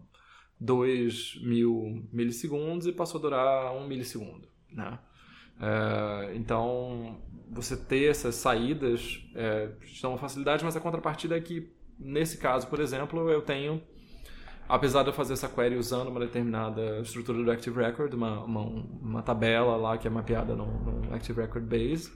[0.59, 4.99] 2 mil milissegundos e passou a durar 1 um milissegundo, né?
[5.61, 11.71] É, então, você ter essas saídas é, dá uma facilidade, mas a contrapartida é que
[12.01, 13.81] nesse caso, por exemplo, eu tenho,
[14.67, 18.61] apesar de eu fazer essa query usando uma determinada estrutura do Active Record, uma, uma,
[18.61, 22.11] uma tabela lá que é mapeada no, no Active Record Base,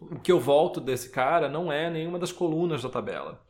[0.00, 3.42] o que eu volto desse cara não é nenhuma das colunas da tabela.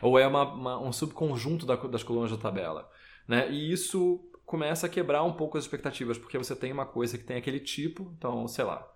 [0.00, 2.88] Ou é uma, uma, um subconjunto da, das colunas da tabela.
[3.26, 3.50] Né?
[3.50, 7.24] E isso começa a quebrar um pouco as expectativas, porque você tem uma coisa que
[7.24, 8.86] tem aquele tipo, então, sei lá,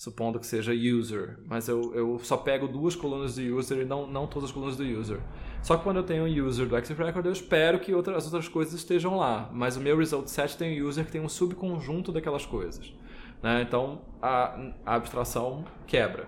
[0.00, 4.06] supondo que seja user, mas eu, eu só pego duas colunas do user e não,
[4.06, 5.20] não todas as colunas do user.
[5.62, 8.24] Só que quando eu tenho um user do Active Record, eu espero que outra, as
[8.24, 11.28] outras coisas estejam lá, mas o meu result set tem um user que tem um
[11.28, 12.94] subconjunto daquelas coisas.
[13.42, 13.60] Né?
[13.60, 16.26] Então a, a abstração quebra.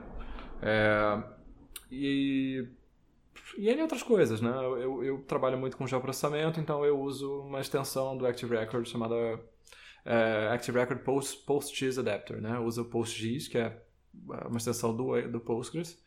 [0.60, 1.22] É,
[1.90, 2.68] e
[3.56, 4.52] e outras coisas, né?
[4.54, 9.40] Eu, eu, trabalho muito com geoprocessamento, então eu uso uma extensão do Active Record chamada
[10.04, 12.58] é, Active Record Post, PostGIS Adapter, né?
[12.58, 13.76] Uso o PostGIS, que é
[14.46, 16.00] uma extensão do, do Postgres,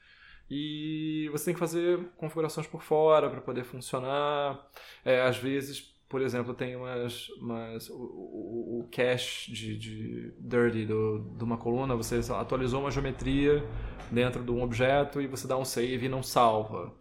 [0.49, 4.67] e você tem que fazer configurações por fora para poder funcionar.
[5.03, 10.85] É, às vezes, por exemplo, tem umas, umas o, o, o cache de, de dirty
[10.85, 13.63] do, de uma coluna, você atualizou uma geometria
[14.11, 16.93] dentro de um objeto e você dá um save e não salva.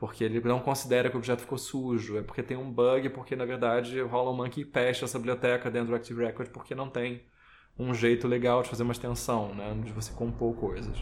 [0.00, 2.16] Porque ele não considera que o objeto ficou sujo.
[2.16, 5.88] É porque tem um bug, porque na verdade o Hollow Monkey fecha essa biblioteca dentro
[5.88, 7.22] do Active Record porque não tem
[7.78, 9.78] um jeito legal de fazer uma extensão, né?
[9.84, 10.96] de você compor coisas.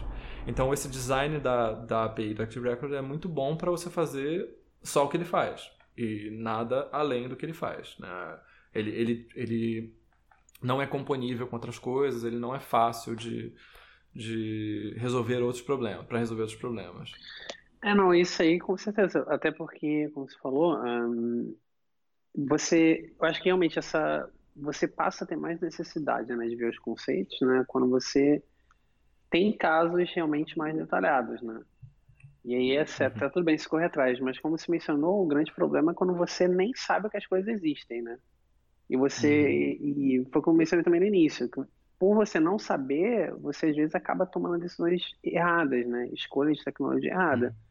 [0.45, 4.53] Então esse design da, da API do Active Record é muito bom para você fazer
[4.83, 7.95] só o que ele faz e nada além do que ele faz.
[7.99, 8.39] Né?
[8.73, 9.95] Ele, ele, ele
[10.61, 13.53] não é componível com outras coisas, ele não é fácil de,
[14.13, 17.11] de resolver outros problemas, para resolver outros problemas.
[17.81, 19.25] É, não, isso aí com certeza.
[19.29, 20.77] Até porque, como você falou,
[22.35, 26.69] você, eu acho que realmente essa, você passa a ter mais necessidade, né, de ver
[26.69, 28.43] os conceitos, né, quando você
[29.29, 31.61] tem casos realmente mais detalhados, né.
[32.43, 35.27] E aí é certo, tá tudo bem se correr atrás, mas como você mencionou, o
[35.27, 38.17] grande problema é quando você nem sabe que as coisas existem, né.
[38.89, 39.87] E você, uhum.
[39.87, 41.61] e, e foi como eu mencionei também no início, que
[41.97, 47.11] por você não saber, você às vezes acaba tomando decisões erradas, né, escolhas de tecnologia
[47.11, 47.47] errada.
[47.47, 47.68] Uhum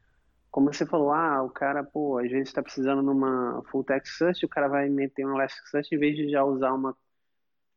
[0.58, 4.44] como você falou, ah, o cara, pô, às vezes está precisando numa full text search,
[4.44, 6.96] o cara vai meter um Elasticsearch em vez de já usar uma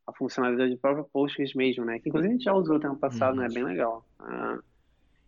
[0.07, 1.99] a funcionalidade de própria Postgres mesmo, né?
[1.99, 3.43] Que inclusive a gente já usou no ano passado, uhum.
[3.43, 3.49] né?
[3.53, 4.03] Bem legal.
[4.17, 4.57] Ah,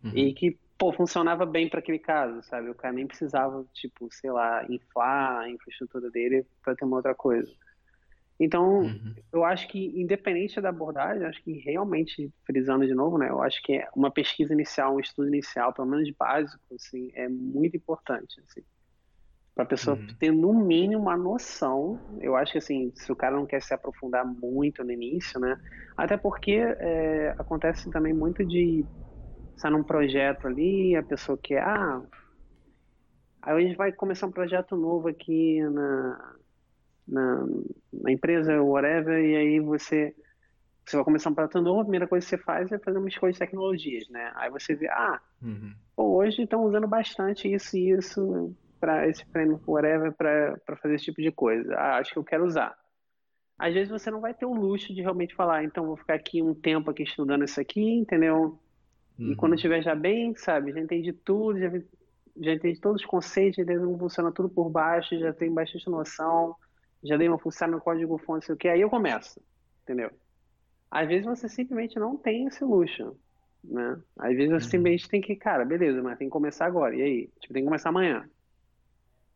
[0.04, 0.12] uhum.
[0.16, 2.72] E que, pô, funcionava bem para aquele caso, sabe?
[2.72, 7.14] O cara nem precisava, tipo, sei lá, inflar a infraestrutura dele para ter uma outra
[7.14, 7.52] coisa.
[8.44, 9.16] Então, uhum.
[9.32, 13.62] eu acho que, independente da abordagem, acho que realmente, frisando de novo, né, eu acho
[13.64, 18.42] que é uma pesquisa inicial, um estudo inicial, pelo menos básico, assim, é muito importante,
[18.42, 18.62] assim,
[19.56, 20.08] para a pessoa uhum.
[20.20, 21.98] ter, no mínimo, uma noção.
[22.20, 25.58] Eu acho que, assim, se o cara não quer se aprofundar muito no início, né,
[25.96, 28.86] até porque é, acontece também muito de
[29.56, 32.02] estar num projeto ali, a pessoa quer, ah,
[33.42, 36.36] aí a gente vai começar um projeto novo aqui na
[37.08, 37.46] na,
[37.92, 40.16] na empresa, whatever, e aí você
[40.86, 43.08] você vai começar um prato novo, a primeira coisa que você faz é fazer uma
[43.08, 44.32] escolha de tecnologias, né?
[44.36, 45.74] Aí você vê, ah, uhum.
[45.96, 51.06] pô, hoje estão usando bastante isso e isso para esse framework, whatever, para fazer esse
[51.06, 51.74] tipo de coisa.
[51.76, 52.78] Ah, acho que eu quero usar.
[53.58, 56.16] Às vezes você não vai ter o luxo de realmente falar, ah, então vou ficar
[56.16, 58.60] aqui um tempo aqui estudando isso aqui, entendeu?
[59.18, 59.32] Uhum.
[59.32, 61.70] E quando estiver já bem, sabe, já entendi tudo, já,
[62.42, 65.90] já entendi todos os conceitos, já entendi como funciona tudo por baixo, já tenho bastante
[65.90, 66.58] noção
[67.04, 69.42] já dei uma fuçada no código fonte, sei o que, aí eu começo,
[69.84, 70.10] entendeu?
[70.90, 73.16] Às vezes você simplesmente não tem esse luxo,
[73.64, 74.00] né?
[74.18, 74.72] Às vezes você uhum.
[74.72, 77.30] simplesmente tem que, cara, beleza, mas tem que começar agora, e aí?
[77.40, 78.30] Tipo, tem que começar amanhã.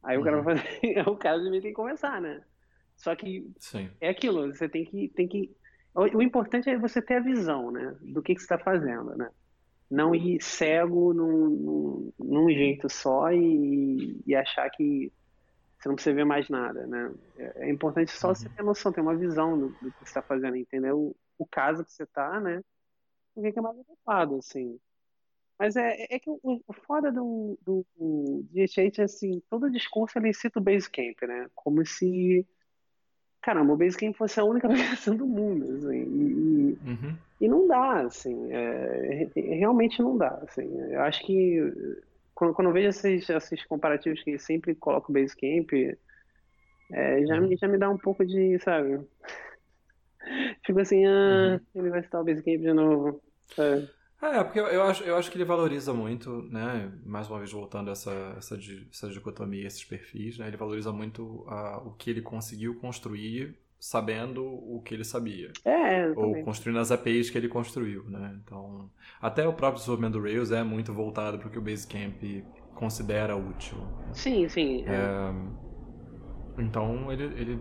[0.03, 0.21] Aí uhum.
[0.21, 0.60] o cara vai uhum.
[0.62, 2.41] fazer, o cara também tem que começar, né?
[2.95, 3.89] Só que Sim.
[3.99, 5.56] é aquilo, você tem que, tem que...
[5.93, 7.95] O, o importante é você ter a visão, né?
[8.01, 9.30] Do que, que você está fazendo, né?
[9.89, 15.12] Não ir cego num, num, num jeito só e, e achar que
[15.78, 17.13] você não precisa ver mais nada, né?
[17.38, 18.36] É, é importante só uhum.
[18.36, 21.46] você ter noção, ter uma visão do, do que você está fazendo, entender o, o,
[21.46, 22.62] caso que você está, né?
[23.36, 24.80] O que é mais adequado, assim.
[25.60, 30.34] Mas é, é que o, o foda do, do, do DHH, assim, todo discurso ele
[30.34, 31.48] cita o Basecamp, né?
[31.54, 32.46] Como se,
[33.42, 36.04] caramba, o Basecamp fosse a única versão do mundo, assim.
[36.04, 37.18] E, uhum.
[37.42, 38.52] e não dá, assim.
[38.52, 40.68] É, realmente não dá, assim.
[40.92, 41.60] Eu acho que
[42.38, 45.73] quando, quando eu vejo esses, esses comparativos que sempre coloco o Basecamp,
[46.91, 49.02] é, já, me, já me dá um pouco de, sabe?
[50.63, 51.82] Fico assim, ah, uhum.
[51.82, 53.21] ele vai citar o Basecamp de novo.
[53.56, 53.89] Sabe?
[54.21, 56.91] É, porque eu, eu, acho, eu acho que ele valoriza muito, né?
[57.04, 58.56] Mais uma vez voltando a essa, essa,
[58.91, 60.47] essa dicotomia, esses perfis, né?
[60.47, 65.52] Ele valoriza muito uh, o que ele conseguiu construir sabendo o que ele sabia.
[65.63, 68.38] É, ou construindo as APIs que ele construiu, né?
[68.44, 68.90] Então,
[69.22, 72.22] até o próprio desenvolvimento do Rails é muito voltado para o que o Basecamp
[72.74, 73.78] considera útil.
[74.13, 74.84] Sim, sim.
[74.88, 74.94] É.
[74.94, 77.60] É, então, ele, ele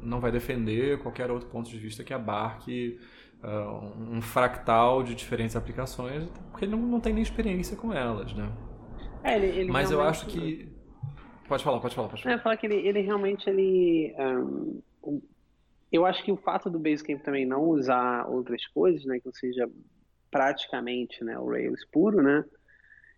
[0.00, 2.98] não vai defender qualquer outro ponto de vista que abarque
[3.42, 8.32] uh, um fractal de diferentes aplicações, porque ele não, não tem nem experiência com elas,
[8.32, 8.50] né?
[9.24, 10.70] É, ele, ele Mas eu acho que...
[11.48, 12.34] Pode falar, pode falar, pode falar.
[12.36, 14.14] É, falar que ele, ele realmente, ele...
[15.04, 15.20] Um
[15.92, 19.32] eu acho que o fato do Basecamp também não usar outras coisas, né, que não
[19.34, 19.68] seja
[20.30, 22.44] praticamente né, o Rails puro, né,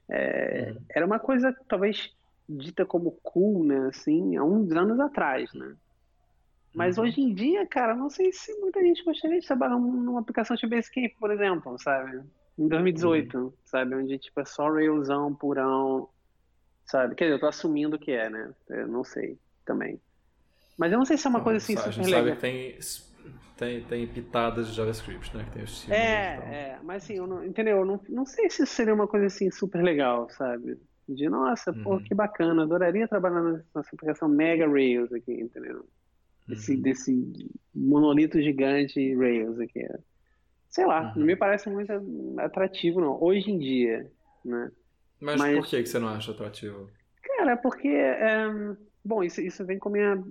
[0.08, 0.82] é, uhum.
[0.90, 2.12] era uma coisa talvez
[2.48, 5.74] dita como cool, né, assim, há uns anos atrás, né.
[6.74, 7.04] Mas uhum.
[7.04, 10.66] hoje em dia, cara, não sei se muita gente gostaria de trabalhar numa aplicação de
[10.66, 12.20] Basecamp, por exemplo, sabe?
[12.58, 13.52] Em 2018, uhum.
[13.64, 13.94] sabe?
[13.94, 16.08] Onde tipo, é só Railsão, purão.
[16.84, 17.14] sabe?
[17.14, 18.52] Quer dizer, eu tô assumindo que é, né?
[18.68, 20.00] Eu não sei também.
[20.76, 22.00] Mas eu não sei se é uma coisa assim super legal.
[22.00, 22.78] A gente sabe que tem,
[23.56, 25.44] tem, tem pitadas de JavaScript, né?
[25.44, 27.78] Que tem os é, é, mas assim, eu não, entendeu?
[27.78, 30.78] Eu não, não sei se isso seria uma coisa assim super legal, sabe?
[31.08, 31.82] De, nossa, uhum.
[31.82, 35.86] pô, que bacana, adoraria trabalhar nessa aplicação mega Rails aqui, entendeu?
[36.48, 36.82] Desse, uhum.
[36.82, 39.86] desse monolito gigante Rails aqui.
[40.68, 41.20] Sei lá, uhum.
[41.20, 41.92] não me parece muito
[42.38, 43.22] atrativo, não.
[43.22, 44.10] Hoje em dia,
[44.44, 44.70] né?
[45.20, 46.90] Mas, Mas por que, que você não acha atrativo?
[47.22, 48.46] Cara, porque, é,
[49.04, 50.24] bom, isso, isso vem com a minha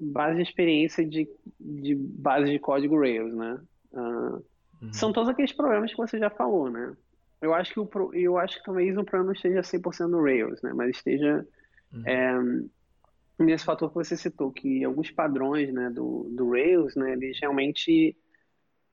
[0.00, 1.28] base de experiência de,
[1.60, 3.60] de base de código Rails, né?
[3.92, 4.44] Uh,
[4.82, 4.92] uhum.
[4.92, 6.96] São todos aqueles problemas que você já falou, né?
[7.40, 10.62] Eu acho que, o, eu acho que talvez o problema não esteja 100% no Rails,
[10.62, 10.72] né?
[10.72, 11.46] Mas esteja
[11.92, 12.02] uhum.
[12.06, 17.38] é, nesse fator que você citou, que alguns padrões né, do, do Rails, né, eles
[17.40, 18.16] realmente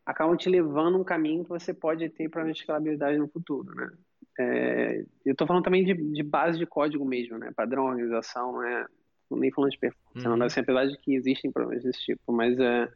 [0.06, 3.92] acabam te levando um caminho que você pode ter para a escalabilidade no futuro, né?
[4.40, 7.52] É, eu estou falando também de, de, base de código mesmo, né?
[7.56, 8.86] Padrão, organização, não é
[9.38, 10.44] nem falando de performance, uhum.
[10.44, 12.89] assim, apesar de que existem problemas desse tipo, mas é,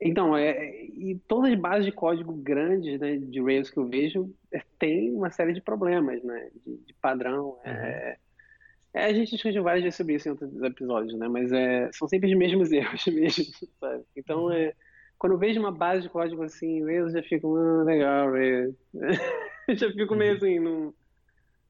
[0.00, 4.34] então, é, e todas as bases de código grandes né, de Rails que eu vejo
[4.52, 6.50] é, tem uma série de problemas, né?
[6.64, 7.58] De, de padrão.
[7.64, 9.00] É, uhum.
[9.00, 11.28] É, a gente discute várias vezes sobre isso em outros episódios, né?
[11.28, 13.44] Mas é, são sempre os mesmos erros mesmo,
[13.80, 14.04] sabe?
[14.16, 14.74] Então, é,
[15.16, 18.74] quando eu vejo uma base de código assim, eu já fico, ah, legal, Rails.
[19.70, 20.36] já fico meio uhum.
[20.36, 20.94] assim, não,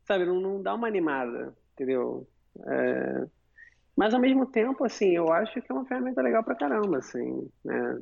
[0.05, 0.24] sabe?
[0.24, 2.27] Não, não dá uma animada, entendeu?
[2.66, 3.27] É,
[3.96, 7.48] mas ao mesmo tempo, assim, eu acho que é uma ferramenta legal pra caramba, assim,
[7.64, 8.00] né?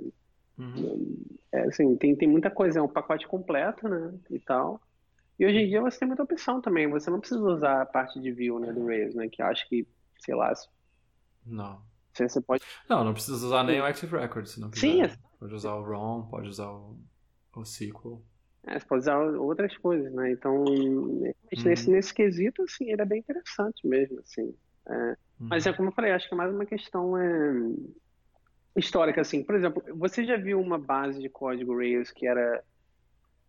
[0.58, 1.24] Uhum.
[1.50, 4.14] É, assim, tem, tem muita coisa, é um pacote completo, né?
[4.30, 4.80] E tal.
[5.38, 6.88] E hoje em dia você tem muita opção também.
[6.88, 9.28] Você não precisa usar a parte de view né, do Rails, né?
[9.28, 9.86] Que eu acho que,
[10.18, 10.52] sei lá.
[11.44, 11.82] Não.
[12.14, 12.62] Você pode.
[12.88, 14.80] Não, não precisa usar nem o Active Record, se não quiser.
[14.80, 15.12] Sim, é...
[15.38, 16.96] Pode usar o ROM, pode usar o,
[17.56, 18.22] o SQL.
[18.64, 20.30] É, você pode usar outras coisas, né?
[20.30, 21.32] Então, uhum.
[21.64, 24.54] nesse, nesse quesito, assim, ele é bem interessante mesmo, assim.
[24.88, 25.16] É.
[25.38, 27.52] Mas é como eu falei, acho que é mais uma questão é,
[28.76, 29.42] histórica, assim.
[29.42, 32.62] Por exemplo, você já viu uma base de código Rails que era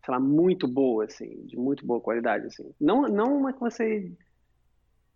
[0.04, 2.74] sei lá, muito boa, assim, de muito boa qualidade, assim.
[2.80, 4.12] Não, não uma que você...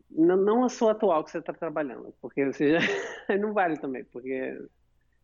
[0.10, 2.80] Não, não a sua atual que você está trabalhando, porque você já...
[3.38, 4.58] não vale também, porque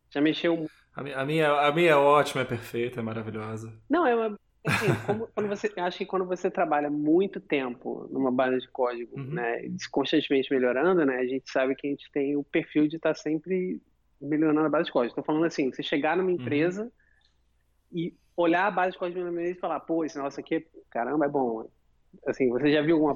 [0.10, 0.68] já mexeu...
[0.94, 3.74] A minha, a minha, a minha é ótima, é perfeita, é maravilhosa.
[3.90, 4.38] Não, é uma...
[4.66, 9.20] Assim, como, quando você, acho que quando você trabalha muito tempo numa base de código,
[9.20, 9.34] uhum.
[9.34, 13.14] né, constantemente melhorando, né, a gente sabe que a gente tem o perfil de estar
[13.14, 13.82] tá sempre
[14.22, 15.12] melhorando a base de código.
[15.12, 16.36] Estou falando assim, você chegar numa uhum.
[16.36, 16.92] empresa uhum.
[17.92, 21.68] e olhar a base de código e falar, pô, esse negócio aqui, caramba, é bom.
[22.26, 23.16] Assim, você já viu alguma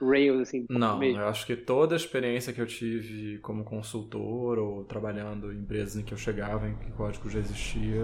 [0.00, 0.66] Rails assim?
[0.68, 1.20] Não, mesmo?
[1.20, 5.96] eu acho que toda a experiência que eu tive como consultor ou trabalhando em empresas
[5.96, 8.02] em que eu chegava, em que o código já existia,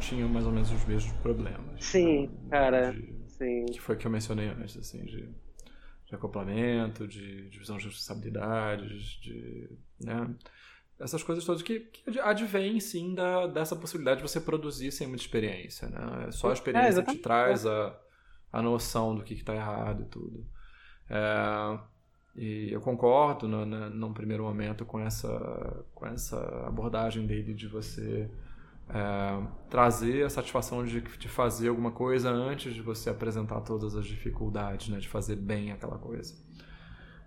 [0.00, 1.84] tinha mais ou menos os mesmos problemas.
[1.84, 2.50] Sim, né?
[2.50, 2.92] cara.
[2.92, 3.66] De, sim.
[3.66, 5.28] Que foi que eu mencionei antes, assim, de,
[6.06, 9.70] de acoplamento, de divisão de responsabilidades, de.
[10.00, 10.34] Né?
[11.00, 15.22] essas coisas todas que, que advêm sim da, dessa possibilidade de você produzir sem muita
[15.22, 16.26] experiência, né?
[16.28, 17.98] É só a experiência é, te traz a,
[18.52, 20.46] a noção do que está errado e tudo.
[21.08, 21.78] É,
[22.36, 27.66] e eu concordo no, no, num primeiro momento com essa, com essa abordagem dele de
[27.66, 28.30] você
[28.94, 34.06] é, trazer a satisfação de, de fazer alguma coisa antes de você apresentar todas as
[34.06, 34.98] dificuldades, né?
[34.98, 36.34] De fazer bem aquela coisa.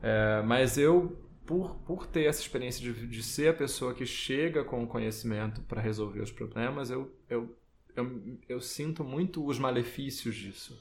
[0.01, 4.63] É, mas eu por, por ter essa experiência de, de ser a pessoa que chega
[4.63, 7.55] com o conhecimento para resolver os problemas, eu, eu,
[7.95, 10.79] eu, eu, sinto muito os malefícios disso.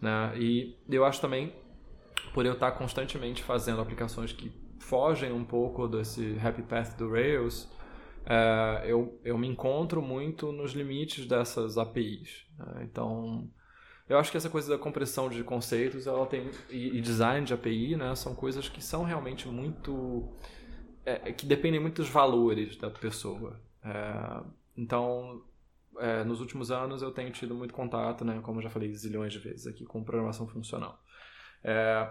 [0.00, 0.32] Né?
[0.36, 1.54] E eu acho também,
[2.32, 7.68] por eu estar constantemente fazendo aplicações que fogem um pouco desse happy path do Rails,
[8.26, 12.46] é, eu, eu me encontro muito nos limites dessas APIs.
[12.58, 12.84] Né?
[12.84, 13.50] Então,
[14.08, 17.54] eu acho que essa coisa da compressão de conceitos ela tem, e, e design de
[17.54, 20.34] API né, são coisas que são realmente muito.
[21.04, 23.60] É, que dependem muito dos valores da pessoa.
[23.84, 24.42] É,
[24.76, 25.42] então,
[25.98, 29.38] é, nos últimos anos eu tenho tido muito contato, né, como já falei zilhões de
[29.38, 30.98] vezes aqui, com programação funcional.
[31.62, 32.10] É,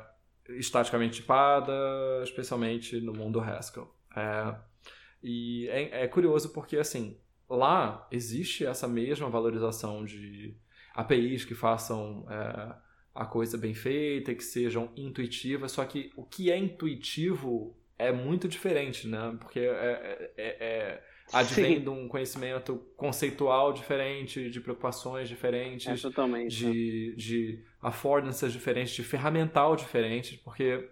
[0.50, 1.74] estaticamente tipada,
[2.24, 3.92] especialmente no mundo Haskell.
[4.16, 4.56] É,
[5.24, 7.18] e é, é curioso porque, assim,
[7.50, 10.56] lá existe essa mesma valorização de
[10.94, 12.76] APIs que façam é,
[13.16, 18.48] a coisa bem feita, que sejam intuitivas, só que o que é intuitivo é muito
[18.48, 19.36] diferente, né?
[19.40, 25.96] Porque é, é, é, é advém de um conhecimento conceitual diferente, de preocupações diferentes, é,
[25.96, 26.56] totalmente.
[26.56, 30.90] de, de affordances diferentes, de ferramental diferente, porque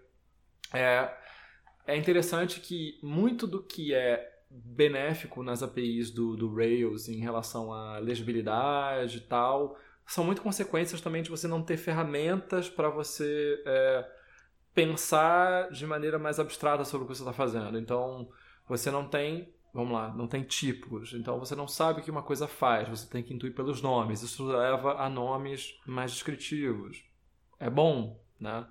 [0.73, 1.13] é,
[1.86, 7.71] é interessante que muito do que é benéfico nas APIs do, do Rails em relação
[7.73, 13.61] à legibilidade e tal, são muito consequências também de você não ter ferramentas para você
[13.65, 14.09] é,
[14.73, 17.77] pensar de maneira mais abstrata sobre o que você está fazendo.
[17.79, 18.29] Então,
[18.67, 21.13] você não tem, vamos lá, não tem tipos.
[21.13, 22.89] Então, você não sabe o que uma coisa faz.
[22.89, 24.21] Você tem que intuir pelos nomes.
[24.21, 27.05] Isso leva a nomes mais descritivos.
[27.57, 28.67] É bom, né?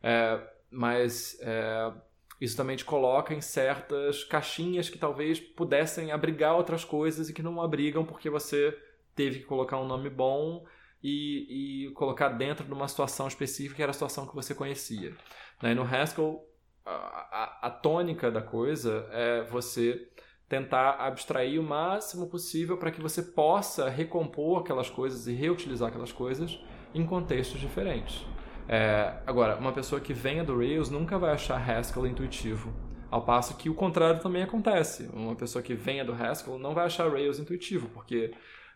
[0.00, 0.40] É,
[0.70, 1.92] mas é,
[2.40, 7.42] isso também te coloca em certas caixinhas que talvez pudessem abrigar outras coisas e que
[7.42, 8.76] não abrigam porque você
[9.14, 10.64] teve que colocar um nome bom
[11.02, 15.14] e, e colocar dentro de uma situação específica que era a situação que você conhecia.
[15.62, 15.74] Né?
[15.74, 16.44] No Haskell,
[16.84, 20.08] a, a, a tônica da coisa é você
[20.48, 26.12] tentar abstrair o máximo possível para que você possa recompor aquelas coisas e reutilizar aquelas
[26.12, 26.58] coisas
[26.94, 28.24] em contextos diferentes.
[28.68, 32.74] É, agora, uma pessoa que venha do Rails nunca vai achar Haskell intuitivo.
[33.10, 35.08] Ao passo que o contrário também acontece.
[35.12, 38.32] Uma pessoa que venha do Haskell não vai achar Rails intuitivo, porque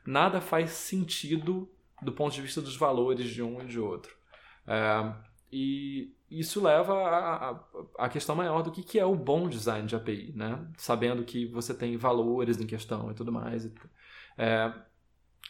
[0.06, 1.68] nada faz sentido
[2.00, 4.14] do ponto de vista dos valores de um e de outro.
[4.66, 5.12] É,
[5.50, 7.64] e isso leva
[7.98, 10.62] à questão maior do que, que é o bom design de API, né?
[10.76, 13.68] Sabendo que você tem valores em questão e tudo mais.
[14.36, 14.72] É,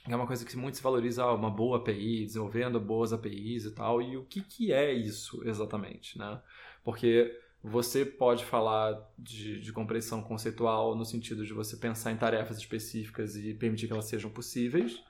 [0.07, 3.71] é uma coisa que muito se valoriza ah, uma boa API, desenvolvendo boas APIs e
[3.73, 4.01] tal.
[4.01, 6.41] E o que, que é isso exatamente, né?
[6.85, 12.59] Porque você pode falar de, de compreensão conceitual no sentido de você pensar em tarefas
[12.59, 15.03] específicas e permitir que elas sejam possíveis.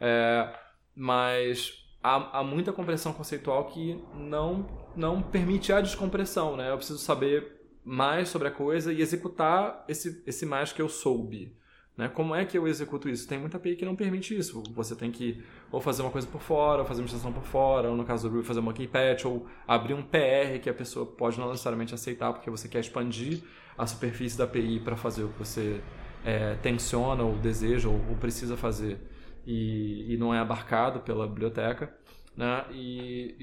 [0.00, 0.54] É,
[0.94, 6.70] mas há, há, muita compressão conceitual que não, não permite a descompressão, né?
[6.70, 11.56] Eu preciso saber mais sobre a coisa e executar esse, esse mais que eu soube.
[11.96, 12.08] Né?
[12.08, 13.26] Como é que eu executo isso?
[13.26, 14.62] Tem muita API que não permite isso.
[14.74, 17.88] Você tem que ou fazer uma coisa por fora, ou fazer uma extensão por fora,
[17.88, 20.74] ou no caso do Ruby, fazer uma key patch, ou abrir um PR que a
[20.74, 23.42] pessoa pode não necessariamente aceitar porque você quer expandir
[23.78, 25.80] a superfície da API para fazer o que você
[26.24, 28.98] é, tensiona, ou deseja, ou, ou precisa fazer
[29.46, 31.96] e, e não é abarcado pela biblioteca.
[32.36, 32.64] Né?
[32.72, 33.36] E,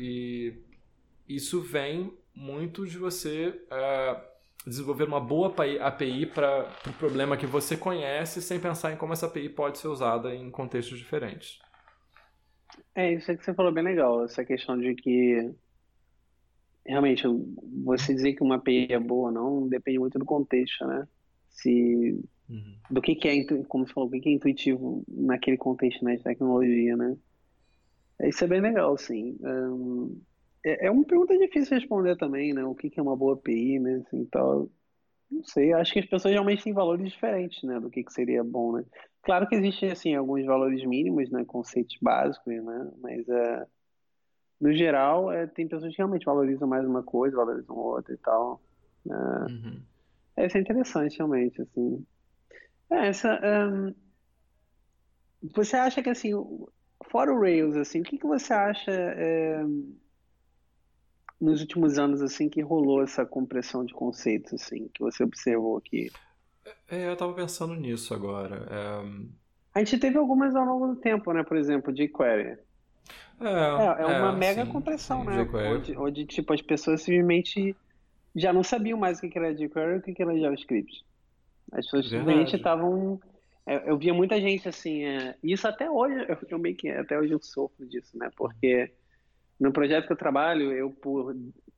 [1.28, 4.22] e isso vem muito de você é,
[4.66, 9.14] desenvolver uma boa API para o pro problema que você conhece sem pensar em como
[9.14, 11.60] essa API pode ser usada em contextos diferentes.
[12.96, 15.52] É, isso é que você falou bem legal, essa questão de que
[16.86, 17.24] realmente
[17.84, 21.08] você dizer que uma API é boa ou não depende muito do contexto, né?
[21.50, 22.76] Se Uhum.
[22.90, 26.16] Do que, que é, como você falou, o que, que é intuitivo naquele contexto né,
[26.18, 27.18] de tecnologia, né?
[28.22, 29.38] Isso é bem legal, sim.
[29.42, 30.22] Um,
[30.64, 32.64] é, é, uma pergunta difícil de responder também, né?
[32.64, 34.04] O que, que é uma boa API, né?
[34.06, 34.70] Assim, tal.
[35.30, 37.80] Não sei, acho que as pessoas realmente têm valores diferentes, né?
[37.80, 38.86] Do que, que seria bom, né?
[39.24, 41.44] Claro que existem, assim, alguns valores mínimos, né?
[41.46, 42.92] Conceitos básicos, né?
[43.02, 43.66] Mas, uh,
[44.62, 48.62] no geral, é, tem pessoas que realmente valorizam mais uma coisa, valorizam outra e tal.
[49.06, 49.82] Uh, uhum.
[50.38, 52.06] Isso é interessante, realmente, assim.
[52.90, 53.94] É, essa, um,
[55.54, 56.32] você acha que assim,
[57.10, 59.64] fora o Rails, assim, o que, que você acha é,
[61.44, 66.10] nos últimos anos assim que rolou essa compressão de conceitos assim que você observou aqui?
[66.90, 68.66] É, eu estava pensando nisso agora.
[68.72, 69.40] É...
[69.76, 71.44] A gente teve algumas ao longo do tempo, né?
[71.44, 72.58] Por exemplo, jQuery.
[73.42, 75.50] É, é, é uma mega sim, compressão, sim, né?
[75.72, 77.76] Onde, onde, tipo, as pessoas simplesmente
[78.36, 81.04] já não sabiam mais o que era jQuery e o que era JavaScript.
[81.72, 83.20] As pessoas simplesmente estavam.
[83.66, 87.18] É, eu via muita gente assim, é, isso até hoje, eu, eu, meio que até
[87.18, 88.30] hoje eu sofro disso, né?
[88.36, 88.92] Porque
[89.60, 91.36] no projeto que eu trabalho, eu por,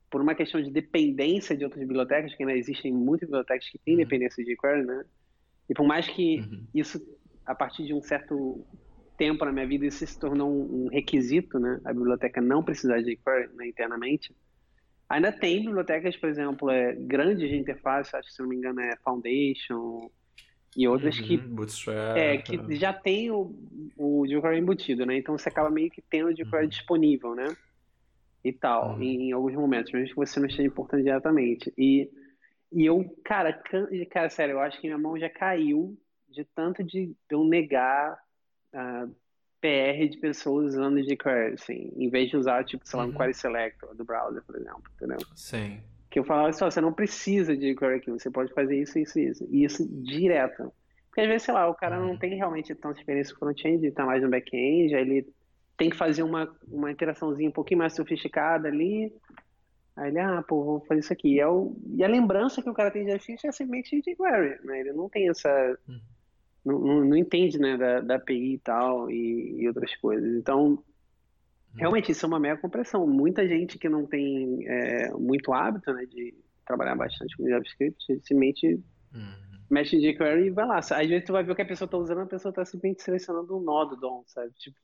[0.09, 3.95] por uma questão de dependência de outras bibliotecas, que ainda existem muitas bibliotecas que têm
[3.95, 4.01] uhum.
[4.01, 5.05] dependência de jQuery, né?
[5.69, 6.65] E por mais que uhum.
[6.73, 7.01] isso,
[7.45, 8.65] a partir de um certo
[9.17, 11.79] tempo na minha vida, isso se tornou um, um requisito, né?
[11.83, 14.35] A biblioteca não precisar de jQuery né, internamente.
[15.09, 18.81] Ainda tem bibliotecas, por exemplo, é, grandes de interface, acho que se não me engano
[18.81, 20.09] é Foundation
[20.75, 23.55] e outras uhum, que, Bootstrap, é, que já tem o,
[23.97, 25.17] o jQuery embutido, né?
[25.17, 26.69] Então você acaba meio que tendo o jQuery uhum.
[26.69, 27.55] disponível, né?
[28.43, 29.01] E tal, uhum.
[29.01, 31.73] em, em, alguns momentos, mesmo que você não esteja importando diretamente.
[31.77, 32.09] E,
[32.71, 35.97] e eu, cara, can, cara, sério, eu acho que minha mão já caiu
[36.29, 38.19] de tanto de, eu negar
[38.73, 39.15] uh,
[39.61, 43.15] PR de pessoas usando jQuery, assim, em vez de usar, tipo, sei lá, um uhum.
[43.15, 45.17] Query Selector do browser, por exemplo, entendeu?
[45.35, 45.81] Sim.
[46.15, 49.19] Que eu falava assim, você não precisa de jQuery aqui, você pode fazer isso, isso,
[49.19, 49.45] isso.
[49.51, 50.71] E isso direto.
[51.09, 52.07] Porque às vezes, sei lá, o cara uhum.
[52.07, 55.27] não tem realmente tanta experiência com front-end, ele tá mais no back-end, aí ele
[55.75, 59.13] tem que fazer uma, uma interaçãozinha um pouquinho mais sofisticada ali.
[59.97, 61.33] Aí ele, ah, pô, vou fazer isso aqui.
[61.33, 64.13] E, é o, e a lembrança que o cara tem de JavaScript é simplesmente de
[64.13, 64.79] jQuery, né?
[64.79, 65.77] Ele não tem essa...
[65.85, 65.99] Uhum
[66.65, 70.35] não, não, não entende né, da, da API e tal e, e, outras coisas.
[70.35, 70.83] Então, uhum.
[71.75, 73.05] Realmente isso é uma mega compressão.
[73.07, 76.33] Muita gente que não tem é, muito hábito né, de
[76.65, 79.59] trabalhar bastante com JavaScript simplesmente uhum.
[79.69, 80.79] mexe em jQuery e vai lá.
[80.79, 83.03] Às vezes tu vai ver o que a pessoa está usando, a pessoa está simplesmente
[83.03, 84.51] selecionando um nó do DOM, sabe?
[84.57, 84.77] Tipo,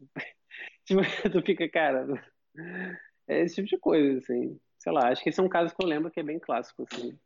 [0.86, 2.06] tipo, tu fica, cara,
[3.28, 4.60] é esse tipo de coisa, assim.
[4.78, 6.86] sei lá, acho que esse é um caso que eu lembro que é bem clássico,
[6.92, 7.18] assim.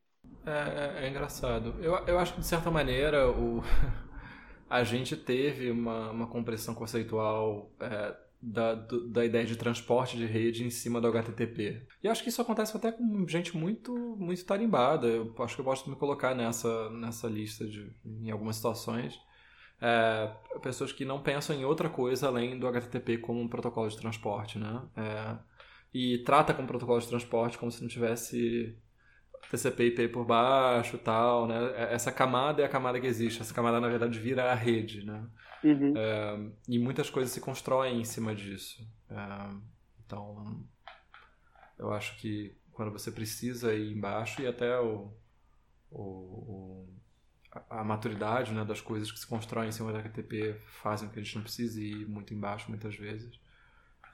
[0.46, 1.76] É, é, é engraçado.
[1.82, 3.62] Eu, eu acho que, de certa maneira, o...
[4.70, 8.16] a gente teve uma, uma compressão conceitual é,
[8.46, 11.88] da, do, da ideia de transporte de rede em cima do HTTP.
[12.04, 15.08] E acho que isso acontece até com gente muito muito tarimbada.
[15.08, 19.20] Eu acho que eu gosto de me colocar nessa, nessa lista de, em algumas situações.
[19.82, 20.32] É,
[20.62, 24.60] pessoas que não pensam em outra coisa além do HTTP como um protocolo de transporte,
[24.60, 24.82] né?
[24.96, 25.38] É,
[25.94, 28.78] e trata como protocolo de transporte como se não tivesse
[29.50, 31.58] TCP IP por baixo tal, né?
[31.76, 33.42] É, essa camada é a camada que existe.
[33.42, 35.24] Essa camada, na verdade, vira a rede, né?
[35.66, 36.54] Uhum.
[36.68, 38.88] E muitas coisas se constroem em cima disso.
[40.06, 40.64] Então,
[41.80, 45.12] eu acho que quando você precisa ir embaixo e até o,
[45.90, 46.88] o, o
[47.52, 51.14] a, a, maturidade né, das coisas que se constroem em cima da HTTP fazem com
[51.14, 53.40] que a gente não precise ir muito embaixo muitas vezes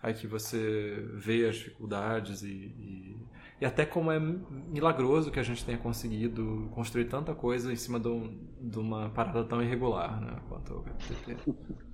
[0.01, 3.17] aí que você vê as dificuldades e, e,
[3.61, 7.99] e, até como é milagroso que a gente tenha conseguido construir tanta coisa em cima
[7.99, 11.37] de, um, de uma parada tão irregular, né, quanto o HTTP.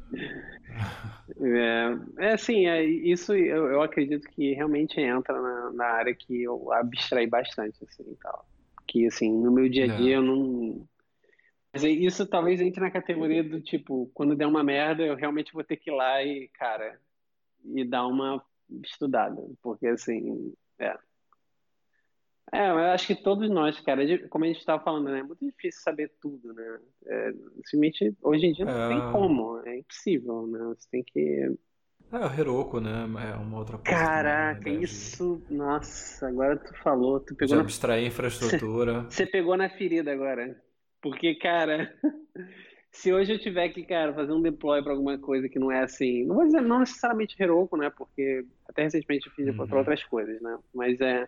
[1.41, 6.43] É, é assim, é, isso eu, eu acredito que realmente entra na, na área que
[6.43, 8.47] eu abstraí bastante, assim, tal.
[8.87, 10.17] Que, assim, no meu dia a dia é.
[10.17, 10.87] eu não...
[11.73, 15.63] Mas isso talvez entre na categoria do tipo, quando der uma merda, eu realmente vou
[15.63, 16.97] ter que ir lá e, cara,
[17.75, 18.43] e dar uma
[18.83, 20.97] estudada, porque assim, é.
[22.51, 25.45] É, eu acho que todos nós, cara, como a gente estava falando, né, é muito
[25.45, 26.79] difícil saber tudo, né?
[27.05, 27.31] É,
[27.65, 28.87] simplesmente, hoje em dia não é...
[28.87, 30.59] tem como, é impossível, né?
[30.75, 31.57] Você tem que...
[32.09, 33.05] É, o Heroku, né?
[33.29, 33.91] É uma outra coisa.
[33.91, 35.43] Caraca, também, né, isso.
[35.49, 37.59] Nossa, agora tu falou, tu pegou.
[37.59, 38.07] Abstrair na...
[38.07, 39.01] infraestrutura.
[39.09, 40.57] Você pegou na ferida agora.
[41.01, 41.93] Porque, cara,
[42.97, 45.83] se hoje eu tiver que, cara, fazer um deploy para alguma coisa que não é
[45.83, 47.91] assim, não vou dizer não necessariamente Heroku, né?
[47.91, 49.67] Porque até recentemente eu fiz uhum.
[49.67, 50.57] para outras coisas, né?
[50.73, 51.27] Mas é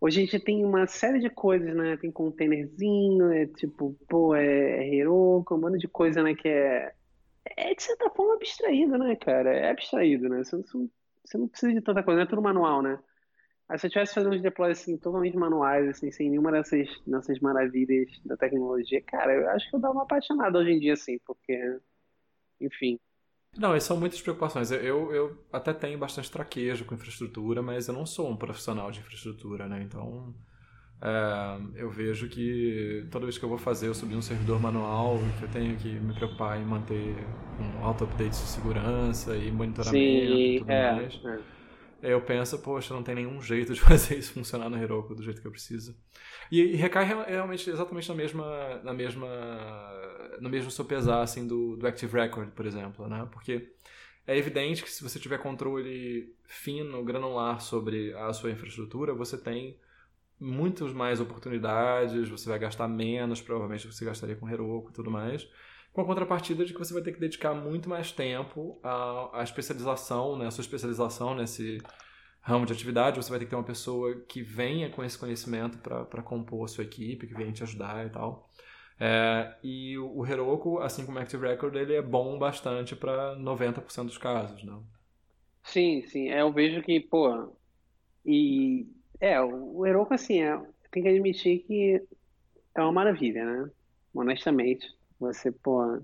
[0.00, 1.96] hoje a gente tem uma série de coisas, né?
[1.96, 6.34] Tem containerzinho, é tipo, pô, é, é Heroku, um monte de coisa, né?
[6.34, 6.92] Que é
[7.56, 9.52] é de certa forma abstraído, né, cara?
[9.52, 10.44] É abstraído, né?
[10.44, 10.90] Você não,
[11.24, 12.96] você não precisa de tanta coisa, não é tudo manual, né?
[13.68, 17.40] Aí se eu tivesse fazendo uns deploys assim, totalmente manuais, assim, sem nenhuma dessas, dessas
[17.40, 21.18] maravilhas da tecnologia, cara, eu acho que eu dava uma apaixonada hoje em dia, assim,
[21.26, 21.78] porque,
[22.60, 22.98] enfim.
[23.58, 24.70] Não, essas são muitas preocupações.
[24.70, 29.00] Eu, eu até tenho bastante traquejo com infraestrutura, mas eu não sou um profissional de
[29.00, 29.82] infraestrutura, né?
[29.82, 30.32] Então,
[31.02, 35.18] é, eu vejo que toda vez que eu vou fazer, eu subir um servidor manual,
[35.42, 37.16] eu tenho que me preocupar em manter
[37.58, 41.20] um auto-update de segurança e monitoramento Sim, e tudo é, mais.
[41.24, 41.55] É
[42.02, 45.40] eu penso, poxa, não tem nenhum jeito de fazer isso funcionar no Heroku do jeito
[45.40, 45.96] que eu preciso.
[46.50, 49.28] E, e recai realmente exatamente na mesma, na mesma,
[50.40, 53.26] no mesmo sopesar assim do, do Active Record, por exemplo, né?
[53.32, 53.72] Porque
[54.26, 59.78] é evidente que se você tiver controle fino, granular sobre a sua infraestrutura, você tem
[60.38, 65.48] muitas mais oportunidades, você vai gastar menos, provavelmente você gastaria com Heroku e tudo mais
[65.96, 69.42] com a contrapartida de que você vai ter que dedicar muito mais tempo à, à
[69.42, 71.78] especialização, né, sua especialização nesse
[72.42, 73.16] ramo de atividade.
[73.16, 76.68] Você vai ter que ter uma pessoa que venha com esse conhecimento para compor a
[76.68, 78.46] sua equipe, que venha te ajudar e tal.
[79.00, 84.04] É, e o, Heroku, assim como o Active Record, ele é bom bastante para 90%
[84.04, 84.78] dos casos, né?
[85.64, 86.28] Sim, sim.
[86.28, 87.56] É, eu vejo que, pô,
[88.22, 88.86] e
[89.18, 92.02] é, o Heroku, assim, é, tem que admitir que
[92.74, 93.70] é uma maravilha, né?
[94.14, 94.94] Honestamente.
[95.18, 96.02] Você, pô.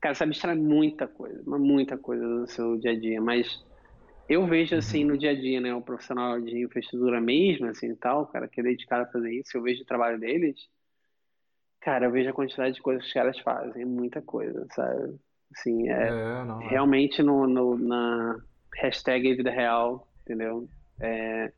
[0.00, 3.62] Cara, sabe extrair muita coisa, muita coisa do seu dia a dia, mas
[4.28, 8.26] eu vejo assim no dia a dia, né, o profissional de infraestrutura mesmo, assim, tal,
[8.28, 10.56] cara, que é dedicado a fazer isso, eu vejo o trabalho deles,
[11.80, 15.18] cara, eu vejo a quantidade de coisas que os caras fazem, muita coisa, sabe?
[15.54, 16.68] Assim, é, é não, é.
[16.68, 18.40] realmente no, no, na
[18.76, 20.68] hashtag vida real, entendeu?
[21.00, 21.52] É,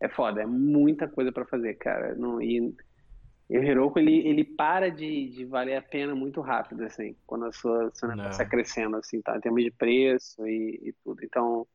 [0.00, 2.14] é foda, é muita coisa para fazer, cara.
[2.14, 2.74] Não, e
[3.48, 7.44] e o Heroku, ele, ele para de, de valer a pena muito rápido, assim, quando
[7.44, 11.22] a sua, sua negócio está crescendo, assim, tá, em termos de preço e, e, tudo.
[11.22, 11.66] Então,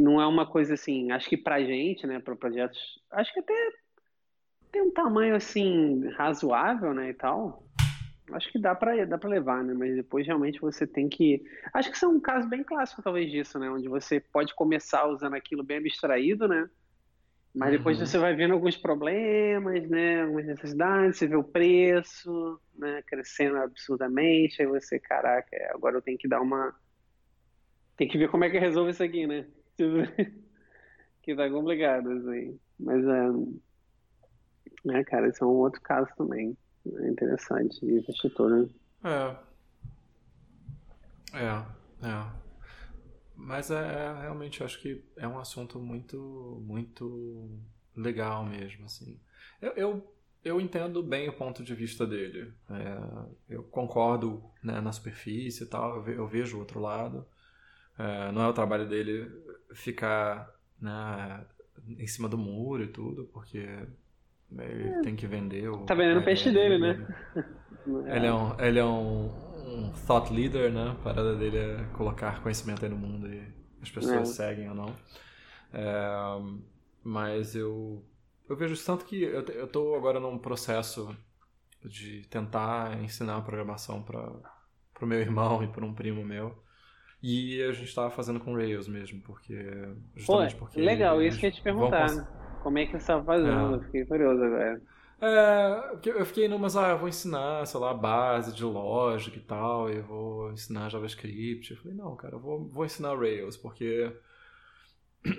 [0.00, 2.78] não é uma coisa assim, acho que pra gente, né, para projetos,
[3.10, 3.54] acho que até
[4.70, 7.64] tem um tamanho, assim, razoável, né, e tal,
[8.32, 11.42] acho que dá para dá para levar, né, mas depois realmente você tem que...
[11.72, 15.06] Acho que isso é um caso bem clássico, talvez, disso, né, onde você pode começar
[15.06, 16.68] usando aquilo bem abstraído, né,
[17.54, 18.06] mas depois uhum.
[18.06, 20.22] você vai vendo alguns problemas, né?
[20.22, 23.02] Algumas necessidades, você vê o preço, né?
[23.06, 26.74] Crescendo absurdamente, aí você, caraca, é, agora eu tenho que dar uma.
[27.96, 29.46] Tem que ver como é que resolve isso aqui, né?
[31.22, 32.58] que tá complicado, assim.
[32.78, 33.28] Mas, é,
[34.84, 36.56] né, cara, esse é um outro caso também.
[36.86, 38.68] É interessante, de investidor, né?
[39.04, 39.36] É.
[41.34, 42.47] É, é.
[43.38, 47.48] Mas é, é, realmente acho que é um assunto muito muito
[47.96, 49.18] legal mesmo assim.
[49.62, 50.14] Eu, eu,
[50.44, 52.52] eu entendo bem o ponto de vista dele.
[52.68, 56.04] É, eu concordo né, na superfície e tal.
[56.08, 57.24] Eu, vejo o outro lado.
[57.96, 59.30] É, não é o trabalho dele
[59.72, 61.46] ficar né,
[61.96, 63.58] em cima do muro e tudo, porque
[64.58, 65.00] ele é.
[65.00, 65.84] tem que vender o.
[65.84, 67.06] Tá vendendo o peixe dele, né?
[67.86, 69.30] Ele é um, ele é um,
[69.68, 70.90] um thought leader, né?
[70.90, 73.42] A parada dele é colocar conhecimento aí no mundo e
[73.82, 74.32] as pessoas é.
[74.32, 74.94] seguem ou não.
[75.72, 76.10] É,
[77.02, 78.04] mas eu,
[78.48, 81.14] eu vejo tanto que eu, eu tô agora num processo
[81.84, 84.40] de tentar ensinar programação para
[85.00, 86.62] o meu irmão e para um primo meu.
[87.22, 89.54] E a gente estava fazendo com Rails mesmo, porque.
[90.14, 90.80] Justamente Pô, porque.
[90.80, 92.14] Legal, isso que eu ia te perguntar.
[92.14, 92.28] Né?
[92.62, 93.76] Como é que você estava fazendo?
[93.76, 93.84] É.
[93.86, 94.80] Fiquei curioso agora.
[95.20, 99.90] É, eu fiquei numas, ah, eu vou ensinar, sei lá, base de lógica e tal,
[99.90, 101.72] eu vou ensinar JavaScript.
[101.72, 104.12] Eu falei, não, cara, eu vou, vou ensinar Rails, porque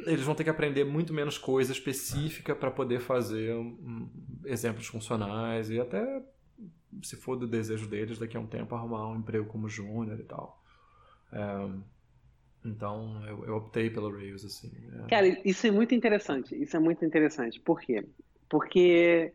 [0.05, 4.09] eles vão ter que aprender muito menos coisa específica para poder fazer um,
[4.45, 6.23] exemplos funcionais e até,
[7.01, 10.23] se for do desejo deles, daqui a um tempo arrumar um emprego como júnior e
[10.23, 10.61] tal.
[11.31, 11.69] É,
[12.65, 14.71] então eu, eu, optei pelo Rails, assim.
[15.05, 15.07] É.
[15.07, 16.61] Cara, isso é muito interessante.
[16.61, 17.61] Isso é muito interessante.
[17.61, 18.05] Por quê?
[18.49, 19.33] Porque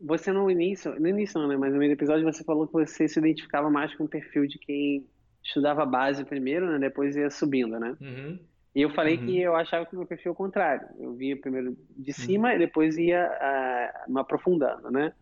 [0.00, 1.56] você no início, no início não, né?
[1.56, 4.46] Mas no meio do episódio você falou que você se identificava mais com o perfil
[4.46, 5.06] de quem
[5.42, 6.78] estudava base primeiro, né?
[6.78, 7.96] Depois ia subindo, né?
[8.00, 8.38] Uhum.
[8.74, 9.26] E eu falei uhum.
[9.26, 10.86] que eu achava que o meu perfil é o contrário.
[10.98, 12.54] Eu via primeiro de cima uhum.
[12.54, 15.12] e depois ia uh, me aprofundando, né?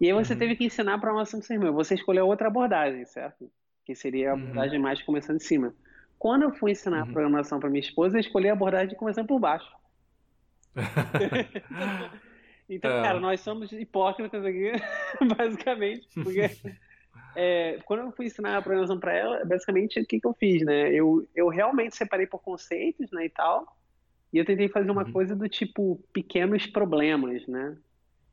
[0.00, 0.38] E aí você uhum.
[0.38, 1.72] teve que ensinar para uma do seu irmão.
[1.74, 3.48] Você escolheu outra abordagem, certo?
[3.84, 4.42] Que seria a uhum.
[4.42, 5.72] abordagem mais começando de cima.
[6.18, 7.12] Quando eu fui ensinar uhum.
[7.12, 9.70] programação para minha esposa, eu escolhi a abordagem começando por baixo.
[12.68, 13.02] então, é.
[13.02, 14.72] cara, nós somos hipócritas aqui,
[15.36, 16.50] basicamente, porque
[17.36, 20.64] é, quando eu fui ensinar a programação para ela, basicamente o que, que eu fiz,
[20.64, 20.92] né?
[20.92, 23.66] Eu, eu realmente separei por conceitos, né, e tal,
[24.32, 25.12] e eu tentei fazer uma uhum.
[25.12, 27.76] coisa do tipo pequenos problemas, né?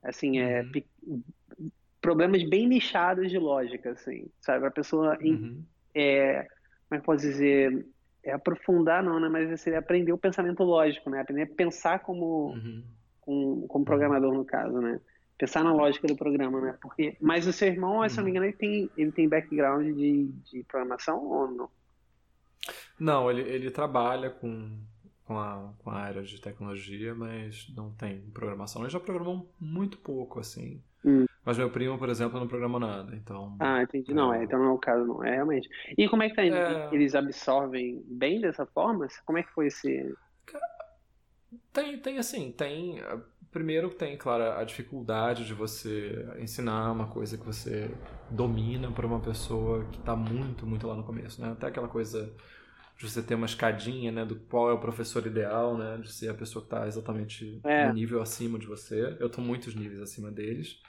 [0.01, 0.61] Assim, é,
[1.05, 1.21] uhum.
[2.01, 4.65] problemas bem nichados de lógica, assim, sabe?
[4.65, 5.61] A pessoa uhum.
[5.93, 6.47] é,
[6.87, 7.85] como é que posso dizer,
[8.23, 9.27] é aprofundar não, né?
[9.27, 11.21] Mas seria aprender o pensamento lógico, né?
[11.21, 12.83] Aprender a pensar como, uhum.
[13.29, 14.99] Como, como programador no caso, né?
[15.37, 16.77] pensar na lógica do programa, né?
[16.81, 20.25] Porque, mas o seu irmão, se não me engano, ele tem, ele tem background de,
[20.51, 21.69] de programação ou não?
[22.99, 24.77] Não, ele, ele trabalha com,
[25.23, 28.81] com, a, com a área de tecnologia, mas não tem programação.
[28.81, 30.83] Ele já programou muito pouco, assim.
[31.05, 31.25] Hum.
[31.45, 33.55] Mas meu primo, por exemplo, não programou nada, então...
[33.61, 34.11] Ah, entendi.
[34.11, 34.13] É...
[34.13, 35.23] Não, é, então não é o caso, não.
[35.23, 35.69] É, realmente.
[35.97, 36.43] E como é que tá?
[36.43, 36.89] É...
[36.91, 39.07] Eles absorvem bem dessa forma?
[39.25, 40.13] Como é que foi esse...
[41.73, 43.01] Tem, tem assim, tem
[43.51, 47.89] Primeiro tem, claro, a dificuldade de você ensinar uma coisa que você
[48.29, 51.51] domina para uma pessoa que está muito, muito lá no começo, né?
[51.51, 52.31] Até aquela coisa
[52.95, 54.23] de você ter uma escadinha, né?
[54.23, 55.97] Do qual é o professor ideal, né?
[55.97, 57.87] De ser a pessoa que está exatamente é.
[57.87, 59.17] no nível acima de você.
[59.19, 60.79] Eu estou muitos níveis acima deles.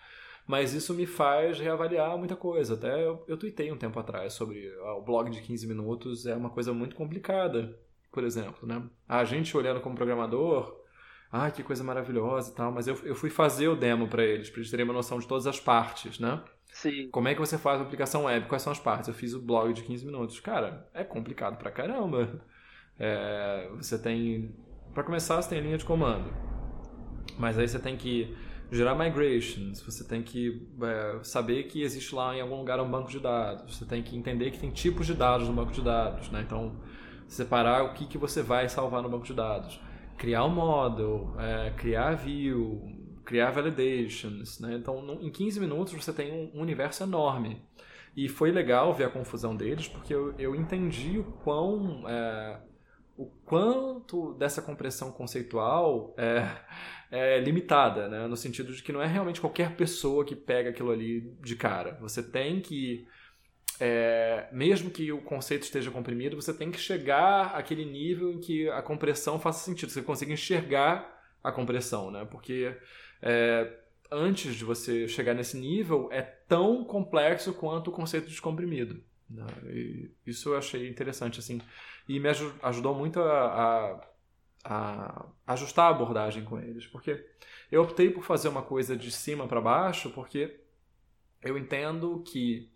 [0.47, 2.75] Mas isso me faz reavaliar muita coisa.
[2.75, 6.37] Até eu, eu tuitei um tempo atrás sobre ah, o blog de 15 minutos é
[6.37, 7.75] uma coisa muito complicada,
[8.11, 8.83] por exemplo, né?
[9.09, 10.81] A gente olhando como programador
[11.33, 14.51] ah, que coisa maravilhosa e tal, mas eu, eu fui fazer o demo para eles,
[14.51, 16.43] para eles terem uma noção de todas as partes, né?
[16.73, 17.09] Sim.
[17.11, 18.47] Como é que você faz uma aplicação web?
[18.47, 19.09] Quais são as partes?
[19.09, 20.41] Eu fiz o blog de 15 minutos.
[20.41, 22.43] Cara, é complicado pra caramba.
[22.99, 24.55] É, você tem.
[24.95, 26.33] Para começar, você tem a linha de comando.
[27.39, 28.37] Mas aí você tem que
[28.73, 33.11] gerar migrations, você tem que é, saber que existe lá em algum lugar um banco
[33.11, 36.31] de dados, você tem que entender que tem tipos de dados no banco de dados,
[36.31, 36.43] né?
[36.43, 36.77] Então,
[37.33, 39.81] separar o que, que você vai salvar no banco de dados
[40.21, 42.83] criar um model, é, criar view,
[43.25, 44.75] criar validations, né?
[44.75, 47.65] Então, em 15 minutos você tem um universo enorme.
[48.15, 52.07] E foi legal ver a confusão deles, porque eu, eu entendi o quão...
[52.07, 52.61] É,
[53.17, 56.47] o quanto dessa compressão conceitual é,
[57.11, 58.27] é, limitada, né?
[58.27, 61.99] no sentido de que não é realmente qualquer pessoa que pega aquilo ali de cara.
[62.01, 63.07] Você tem que
[63.81, 68.69] é, mesmo que o conceito esteja comprimido, você tem que chegar àquele nível em que
[68.69, 72.27] a compressão faça sentido, você consiga enxergar a compressão, né?
[72.31, 72.77] Porque
[73.23, 73.73] é,
[74.11, 79.03] antes de você chegar nesse nível, é tão complexo quanto o conceito de comprimido.
[79.31, 79.47] Né?
[80.27, 81.61] isso eu achei interessante, assim.
[82.09, 82.29] E me
[82.63, 84.09] ajudou muito a, a,
[84.65, 87.25] a ajustar a abordagem com eles, porque
[87.71, 90.61] eu optei por fazer uma coisa de cima para baixo, porque
[91.43, 92.69] eu entendo que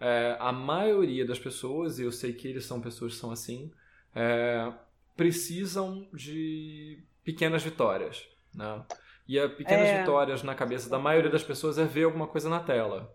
[0.00, 3.70] é, a maioria das pessoas, e eu sei que eles são pessoas que são assim,
[4.14, 4.72] é,
[5.16, 8.28] precisam de pequenas vitórias.
[8.54, 8.84] Né?
[9.26, 10.00] E as pequenas é...
[10.00, 13.12] vitórias na cabeça da maioria das pessoas é ver alguma coisa na tela.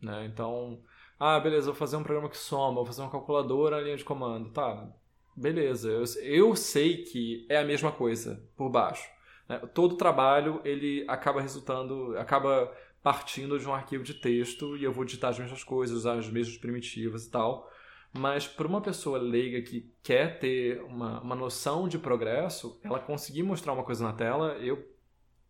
[0.00, 0.26] Né?
[0.26, 0.80] Então,
[1.18, 4.04] ah, beleza, vou fazer um programa que soma, vou fazer uma calculadora na linha de
[4.04, 4.50] comando.
[4.50, 4.88] Tá,
[5.36, 9.08] beleza, eu, eu sei que é a mesma coisa por baixo.
[9.48, 9.58] Né?
[9.72, 12.72] Todo trabalho ele acaba resultando, acaba
[13.02, 16.30] partindo de um arquivo de texto e eu vou digitar as mesmas coisas, usar as
[16.30, 17.68] mesmas primitivas e tal.
[18.12, 23.42] Mas para uma pessoa leiga que quer ter uma, uma noção de progresso, ela conseguir
[23.42, 24.86] mostrar uma coisa na tela, eu,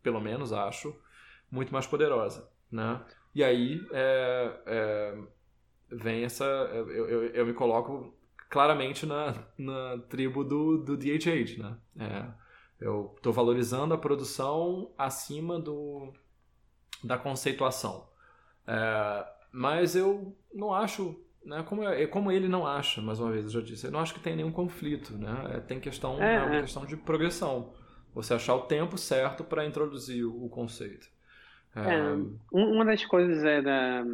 [0.03, 0.97] pelo menos, acho
[1.51, 2.49] muito mais poderosa.
[2.71, 3.05] Né?
[3.35, 5.19] E aí é, é,
[5.91, 6.45] vem essa.
[6.45, 8.15] Eu, eu, eu, me coloco
[8.49, 11.59] claramente na, na tribo do, do DHH.
[11.59, 11.77] Né?
[11.99, 12.27] É,
[12.81, 16.13] eu estou valorizando a produção acima do,
[17.03, 18.07] da conceituação.
[18.67, 21.65] É, mas eu não acho né?
[21.69, 24.15] Como, é, como ele não acha, mais uma vez, eu já disse, eu não acho
[24.15, 25.57] que tem nenhum conflito, né?
[25.57, 26.61] É, tem questão, é, é uma é.
[26.63, 27.73] questão de progressão.
[28.15, 31.11] Você achar o tempo certo para introduzir o, o conceito.
[31.75, 31.99] É,
[32.53, 34.05] uma das coisas é da.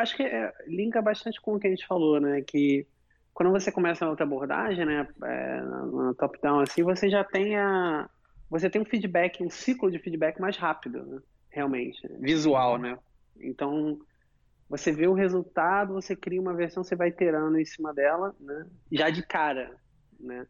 [0.00, 2.40] acho que é, linka bastante com o que a gente falou, né?
[2.40, 2.86] Que
[3.34, 5.06] quando você começa a outra abordagem, né?
[5.22, 8.08] É, na top-down, assim, você já tem a.
[8.48, 11.20] Você tem um feedback, um ciclo de feedback mais rápido, né?
[11.54, 12.00] Realmente.
[12.18, 12.98] Visual, né?
[13.40, 13.98] Então,
[14.68, 18.66] você vê o resultado, você cria uma versão, você vai iterando em cima dela, né?
[18.90, 19.76] Já de cara,
[20.18, 20.46] né?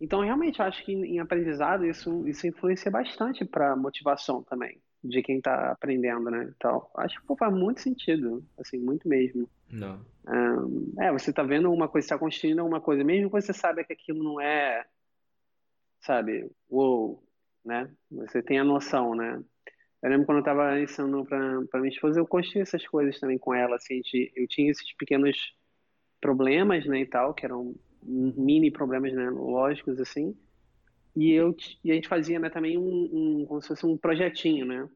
[0.00, 5.22] Então, realmente, eu acho que em aprendizado isso, isso influencia bastante para motivação também de
[5.22, 6.52] quem está aprendendo, né?
[6.56, 9.48] Então, acho que pô, faz muito sentido, assim, muito mesmo.
[9.70, 10.04] Não.
[10.26, 13.84] Um, é, você está vendo uma coisa, está construindo alguma coisa, mesmo que você saiba
[13.84, 14.84] que aquilo não é,
[16.00, 17.24] sabe, uou,
[17.64, 17.90] né?
[18.10, 19.42] Você tem a noção, né?
[20.02, 23.54] Eu lembro quando eu estava ensinando para minha esposa, eu construí essas coisas também com
[23.54, 25.54] ela, assim, de, eu tinha esses pequenos
[26.20, 30.36] problemas, né, e tal, que eram mini problemas, né, lógicos, assim,
[31.14, 32.82] e, eu, e a gente fazia, né, também um,
[33.42, 34.88] um, como se fosse um projetinho, né,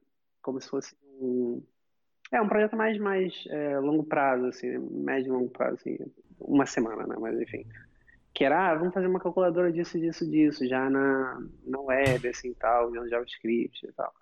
[0.43, 1.63] como se fosse um,
[2.33, 5.99] é, um projeto mais, mais é, longo prazo, assim, médio e longo prazo, assim,
[6.41, 7.65] uma semana, né, mas enfim,
[8.35, 12.53] que era, ah, vamos fazer uma calculadora disso, disso, disso, já na, na web, assim,
[12.55, 14.13] tal, no JavaScript e tal.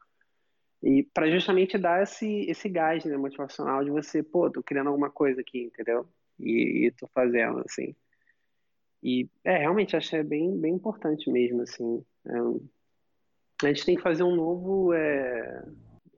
[0.84, 5.10] E para justamente dar esse, esse gás né, motivacional de você, pô, tô criando alguma
[5.10, 6.06] coisa aqui, entendeu?
[6.38, 7.96] E, e tô fazendo, assim.
[9.02, 12.04] E, é, realmente, acho que é bem, bem importante mesmo, assim.
[12.26, 15.64] É, a gente tem que fazer um novo, é,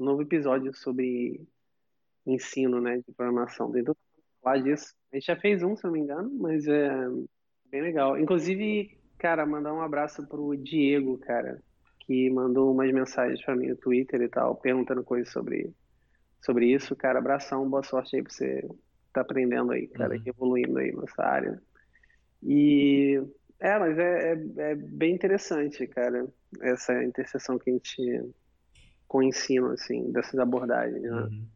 [0.01, 1.47] um novo episódio sobre
[2.27, 3.71] ensino, né, de programação.
[3.71, 3.97] Tem tudo
[4.43, 4.97] falar disso.
[5.13, 6.91] A gente já fez um, se não me engano, mas é
[7.71, 8.19] bem legal.
[8.19, 11.63] Inclusive, cara, mandar um abraço pro Diego, cara
[12.07, 15.73] que mandou umas mensagens para mim no Twitter e tal, perguntando coisas sobre,
[16.41, 16.95] sobre isso.
[16.95, 18.69] Cara, abração, boa sorte aí pra você
[19.13, 20.23] tá aprendendo aí, cara, uhum.
[20.25, 21.61] evoluindo aí nessa área.
[22.43, 23.21] E
[23.59, 26.27] é, mas é, é, é, bem interessante, cara,
[26.61, 28.35] essa interseção que a gente
[29.09, 31.11] com o ensino, assim, dessas abordagens, né?
[31.11, 31.47] Uhum.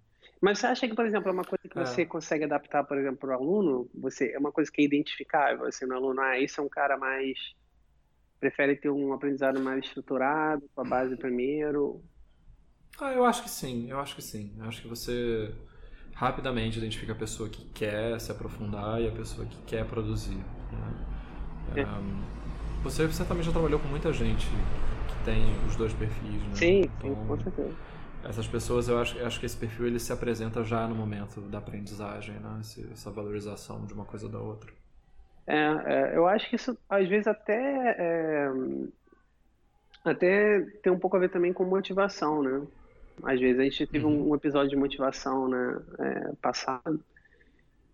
[0.41, 1.85] Mas você acha que, por exemplo, é uma coisa que é.
[1.85, 3.91] você consegue adaptar, por exemplo, para o aluno?
[3.95, 6.97] Você, é uma coisa que é identificável, assim, no aluno, ah, esse é um cara
[6.97, 7.37] mais
[8.41, 12.03] prefere ter um aprendizado mais estruturado, com a base primeiro?
[12.99, 14.53] Ah, eu acho que sim, eu acho que sim.
[14.59, 15.55] Eu acho que você
[16.15, 20.37] rapidamente identifica a pessoa que quer se aprofundar e a pessoa que quer produzir.
[20.37, 21.07] Né?
[21.77, 21.87] É.
[21.87, 22.23] Um,
[22.83, 26.55] você certamente já trabalhou com muita gente que tem os dois perfis, né?
[26.55, 27.77] Sim, então, sim com certeza.
[28.23, 31.41] Essas pessoas, eu acho, eu acho que esse perfil ele se apresenta já no momento
[31.41, 32.61] da aprendizagem, né?
[32.93, 34.71] essa valorização de uma coisa da outra.
[35.51, 37.61] É, é, eu acho que isso às vezes até
[37.99, 38.53] é,
[40.05, 42.65] até tem um pouco a ver também com motivação, né?
[43.25, 44.31] Às vezes a gente teve um, uhum.
[44.31, 47.03] um episódio de motivação, né, é, passado.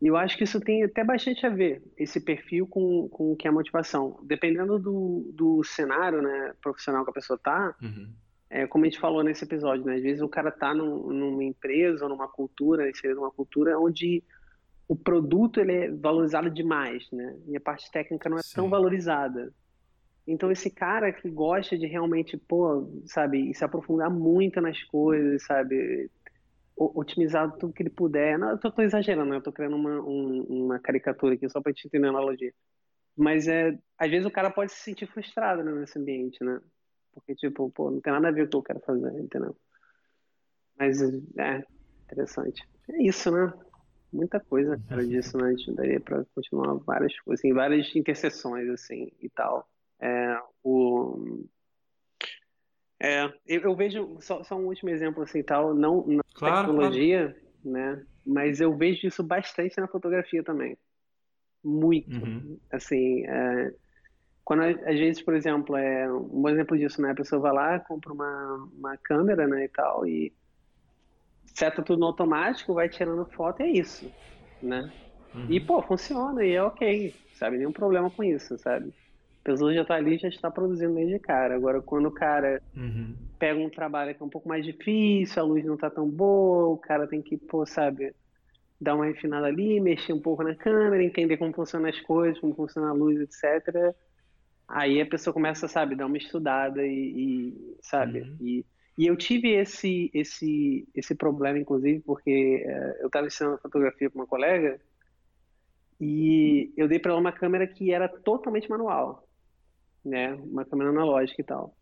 [0.00, 3.36] E eu acho que isso tem até bastante a ver, esse perfil com, com o
[3.36, 4.20] que é motivação.
[4.22, 8.12] Dependendo do, do cenário né, profissional que a pessoa está, uhum.
[8.50, 11.42] é, como a gente falou nesse episódio, né, às vezes o cara está num, numa
[11.42, 14.22] empresa ou numa cultura, inserido numa cultura onde
[14.88, 17.36] o produto ele é valorizado demais, né?
[17.48, 18.54] E a parte técnica não é Sim.
[18.54, 19.52] tão valorizada.
[20.26, 26.10] Então esse cara que gosta de realmente, pô, sabe, se aprofundar muito nas coisas, sabe,
[26.76, 28.38] otimizar tudo que ele puder.
[28.38, 29.36] Não, eu tô, tô exagerando, né?
[29.36, 32.52] Eu tô criando uma, um, uma caricatura aqui só para te entender a analogia.
[33.16, 36.60] Mas é, às vezes o cara pode se sentir frustrado né, nesse ambiente, né?
[37.14, 39.56] Porque tipo, pô, não tem nada a ver com o que eu quero fazer, entendeu?
[40.78, 41.64] Mas é
[42.04, 42.62] interessante.
[42.90, 43.52] É isso, né?
[44.16, 45.08] Muita coisa, cara, uhum.
[45.08, 45.48] disso, né?
[45.48, 49.68] A gente daria para continuar várias coisas, assim, várias interseções, assim, e tal.
[50.00, 51.44] É, o...
[52.98, 57.36] É, eu, eu vejo, só, só, um último exemplo, assim, tal, não na claro, tecnologia,
[57.62, 57.76] claro.
[57.96, 58.06] né?
[58.26, 60.76] Mas eu vejo isso bastante na fotografia também.
[61.62, 62.10] Muito.
[62.10, 62.58] Uhum.
[62.72, 63.74] Assim, é,
[64.44, 67.10] quando às vezes, por exemplo, é um bom exemplo disso, né?
[67.10, 70.32] A pessoa vai lá, compra uma, uma câmera, né, e tal, e
[71.56, 74.12] seta tudo no automático, vai tirando foto, é isso,
[74.62, 74.92] né?
[75.34, 75.46] Uhum.
[75.48, 77.56] E, pô, funciona e é ok, sabe?
[77.56, 78.92] Nenhum problema com isso, sabe?
[79.40, 81.54] A pessoa já tá ali já está produzindo desde de cara.
[81.54, 83.14] Agora, quando o cara uhum.
[83.38, 86.68] pega um trabalho que é um pouco mais difícil, a luz não tá tão boa,
[86.68, 88.14] o cara tem que, pô, sabe,
[88.78, 92.54] dar uma refinada ali, mexer um pouco na câmera, entender como funcionam as coisas, como
[92.54, 93.94] funciona a luz, etc.
[94.68, 98.36] Aí a pessoa começa, sabe, dar uma estudada e, e sabe, uhum.
[98.42, 98.66] e
[98.98, 104.20] e eu tive esse esse esse problema, inclusive, porque uh, eu estava ensinando fotografia para
[104.20, 104.80] uma colega
[106.00, 109.26] e eu dei para ela uma câmera que era totalmente manual,
[110.04, 110.34] né?
[110.34, 111.74] Uma câmera analógica e tal.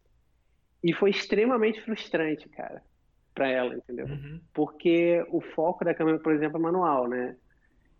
[0.82, 2.82] E foi extremamente frustrante, cara,
[3.34, 4.06] para ela, entendeu?
[4.06, 4.40] Uhum.
[4.52, 7.36] Porque o foco da câmera, por exemplo, é manual, né?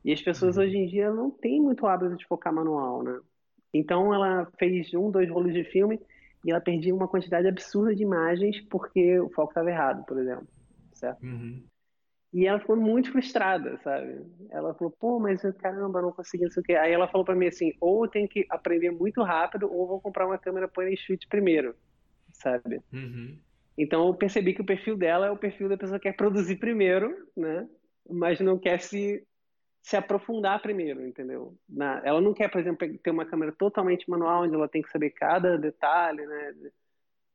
[0.05, 0.65] E as pessoas uhum.
[0.65, 3.19] hoje em dia não têm muito hábito de focar manual, né?
[3.73, 6.01] Então ela fez um, dois rolos de filme
[6.45, 10.47] e ela perdia uma quantidade absurda de imagens porque o foco estava errado, por exemplo,
[10.93, 11.25] certo?
[11.25, 11.65] Uhum.
[12.33, 14.21] E ela ficou muito frustrada, sabe?
[14.51, 16.75] Ela falou, pô, mas caramba, não consegui, não sei o quê.
[16.75, 20.01] Aí ela falou para mim assim, ou eu tenho que aprender muito rápido, ou vou
[20.01, 21.75] comprar uma câmera point and shoot primeiro,
[22.33, 22.81] sabe?
[22.93, 23.39] Uhum.
[23.79, 26.57] Então eu percebi que o perfil dela é o perfil da pessoa que quer produzir
[26.57, 27.69] primeiro, né?
[28.11, 29.25] Mas não quer se
[29.85, 31.55] se aprofundar primeiro, entendeu?
[31.69, 34.91] Na, ela não quer, por exemplo, ter uma câmera totalmente manual, onde ela tem que
[34.91, 36.55] saber cada detalhe, né?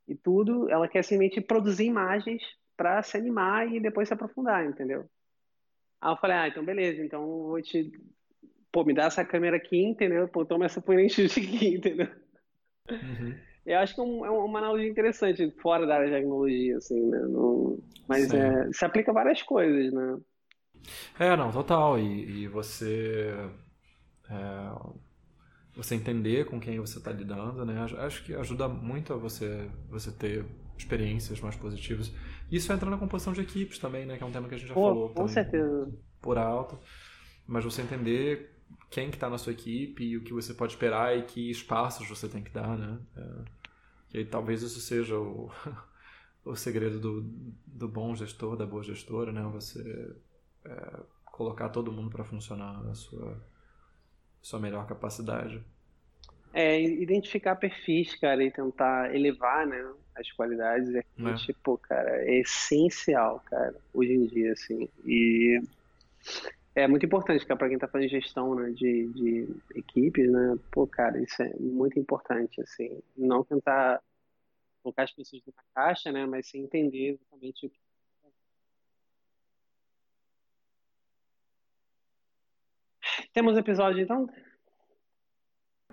[0.07, 0.67] E tudo.
[0.67, 2.41] Ela quer simplesmente produzir imagens
[2.75, 5.05] para se animar e depois se aprofundar, entendeu?
[6.01, 7.91] Aí eu falei, ah, então beleza, então eu vou te.
[8.71, 10.27] Pô, me dá essa câmera aqui, entendeu?
[10.27, 12.07] Pô, toma essa ponente aqui, entendeu?
[12.89, 13.35] Uhum.
[13.63, 16.99] Eu acho que é, um, é, uma analogia interessante, fora da área de tecnologia, assim,
[17.11, 17.19] né?
[17.19, 17.77] Não...
[18.07, 20.19] Mas é, se aplica a várias coisas, né?
[21.17, 21.99] É, não, total.
[21.99, 23.33] E, e você.
[24.29, 24.99] É,
[25.75, 27.85] você entender com quem você está lidando, né?
[27.99, 30.45] Acho que ajuda muito a você, você ter
[30.77, 32.11] experiências mais positivas.
[32.51, 34.17] Isso entra na composição de equipes também, né?
[34.17, 35.09] Que é um tema que a gente já Pô, falou.
[35.09, 35.91] Com certeza.
[36.21, 36.77] Por alto.
[37.45, 38.55] Mas você entender
[38.89, 42.07] quem que está na sua equipe e o que você pode esperar e que espaços
[42.07, 42.99] você tem que dar, né?
[43.15, 45.51] É, e talvez isso seja o,
[46.43, 47.21] o segredo do,
[47.65, 49.43] do bom gestor, da boa gestora, né?
[49.53, 50.15] Você
[50.65, 53.41] é, colocar todo mundo para funcionar na sua,
[54.41, 55.63] sua melhor capacidade.
[56.53, 61.33] É, identificar perfis, cara, e tentar elevar, né, as qualidades é, é.
[61.35, 65.61] tipo, cara, é essencial, cara, hoje em dia, assim, e
[66.75, 70.87] é muito importante, cara, para quem tá fazendo gestão, né, de, de equipes, né, pô,
[70.87, 74.01] cara, isso é muito importante, assim, não tentar
[74.81, 77.79] colocar as pessoas numa caixa, né, mas sim entender exatamente o que
[83.33, 84.27] Temos episódio então?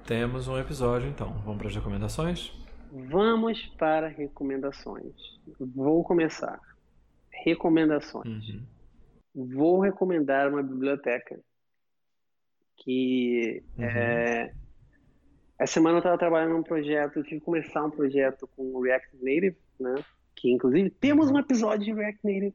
[0.07, 1.32] Temos um episódio então.
[1.45, 2.53] Vamos para as recomendações?
[2.91, 5.14] Vamos para recomendações.
[5.59, 6.59] Vou começar.
[7.45, 8.49] Recomendações.
[8.49, 8.66] Uhum.
[9.34, 11.39] Vou recomendar uma biblioteca
[12.78, 13.84] que uhum.
[13.84, 14.55] é...
[15.59, 19.57] essa semana eu estava trabalhando num projeto, tive que começar um projeto com React Native,
[19.78, 19.95] né?
[20.34, 22.55] Que inclusive temos um episódio de React Native.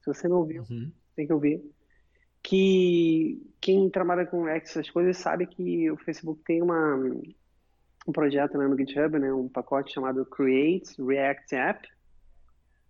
[0.00, 0.90] Se você não ouviu, uhum.
[1.14, 1.62] tem que ouvir
[2.50, 8.66] que quem trabalha com essas coisas sabe que o Facebook tem uma, um projeto né,
[8.66, 11.88] no GitHub, né, um pacote chamado Create React App,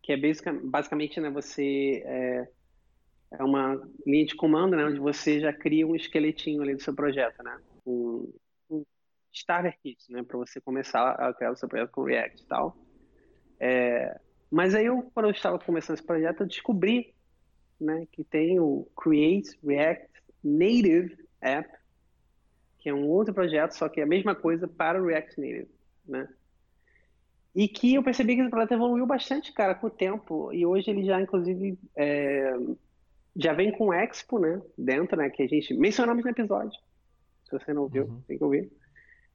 [0.02, 2.48] que é basicamente, basicamente né, você é,
[3.32, 6.94] é, uma linha de comando né, onde você já cria um esqueletinho ali do seu
[6.94, 8.32] projeto, né, um,
[8.70, 8.82] um
[9.30, 12.78] starter kit, né, para você começar a criar o seu projeto com React e tal.
[13.60, 14.18] É,
[14.50, 17.12] mas aí eu, quando eu estava começando esse projeto, eu descobri
[17.80, 20.08] né, que tem o Create React
[20.42, 21.68] Native App,
[22.78, 25.68] que é um outro projeto, só que é a mesma coisa para o React Native,
[26.06, 26.28] né?
[27.54, 30.52] E que eu percebi que esse projeto evoluiu bastante, cara, com o tempo.
[30.52, 32.52] E hoje ele já, inclusive, é,
[33.34, 34.62] já vem com Expo, né?
[34.78, 35.28] Dentro, né?
[35.30, 36.78] Que a gente mencionamos no episódio.
[37.44, 38.20] Se você não ouviu, uhum.
[38.26, 38.70] tem que ouvir.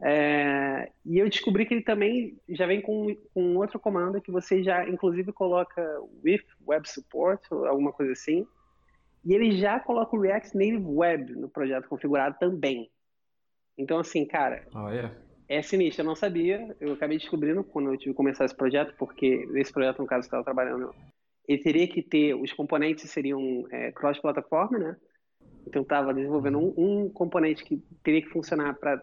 [0.01, 4.61] É, e eu descobri que ele também já vem com, com outro comando que você
[4.61, 5.81] já, inclusive, coloca
[6.23, 8.45] with web support, alguma coisa assim.
[9.23, 12.91] E ele já coloca o React Native Web no projeto configurado também.
[13.77, 15.15] Então, assim, cara, oh, yeah.
[15.47, 16.03] é sinistro.
[16.03, 19.71] Eu não sabia, eu acabei descobrindo quando eu tive que começar esse projeto, porque esse
[19.71, 20.93] projeto, no caso, eu estava trabalhando,
[21.47, 24.95] ele teria que ter, os componentes seriam é, cross-plataforma, né?
[25.67, 29.01] Então, estava desenvolvendo um, um componente que teria que funcionar para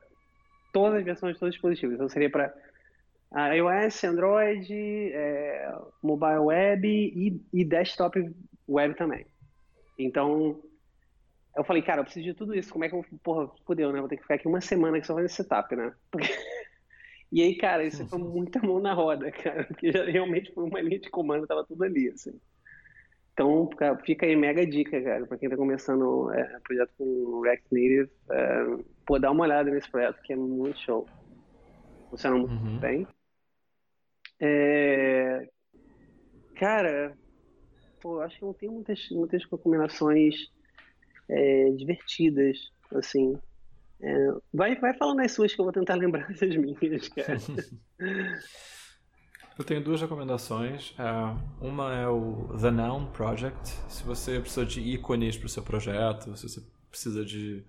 [0.73, 1.95] todas as versões de todos os dispositivos.
[1.95, 2.53] Então seria para
[3.55, 8.19] iOS, Android, é, mobile web e, e, desktop
[8.69, 9.27] web também.
[9.99, 10.61] Então
[11.57, 12.73] eu falei, cara, eu preciso de tudo isso.
[12.73, 14.01] Como é que eu, porra, fodeu, né?
[14.01, 15.93] Vou ter que ficar aqui uma semana que só fazendo setup, né?
[17.31, 20.81] e aí, cara, isso foi muita mão na roda, cara, porque já, realmente foi uma
[20.81, 22.39] linha de comando, tava tudo ali, assim.
[23.33, 23.69] Então,
[24.05, 28.65] fica aí mega dica, cara, para quem está começando é, projeto com React Native, é,
[29.07, 31.09] pô, dá uma olhada nesse projeto que é muito show.
[32.11, 32.79] Funciona muito uhum.
[32.79, 33.07] bem.
[34.39, 35.49] É,
[36.57, 37.17] cara,
[38.03, 40.53] pô, acho que não tem muitas, muitas combinações
[41.29, 43.39] é, divertidas, assim.
[44.03, 47.39] É, vai, vai falando as suas que eu vou tentar lembrar das minhas, cara.
[49.59, 50.95] Eu tenho duas recomendações.
[50.99, 51.05] É,
[51.61, 53.69] uma é o The Noun Project.
[53.89, 57.63] Se você precisa de ícones para o seu projeto, se você precisa de,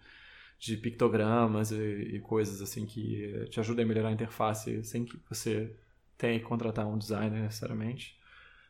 [0.59, 1.75] de pictogramas e,
[2.15, 5.75] e, coisas assim que te ajudem a melhorar a interface sem que você
[6.17, 8.17] tenha que contratar um designer necessariamente.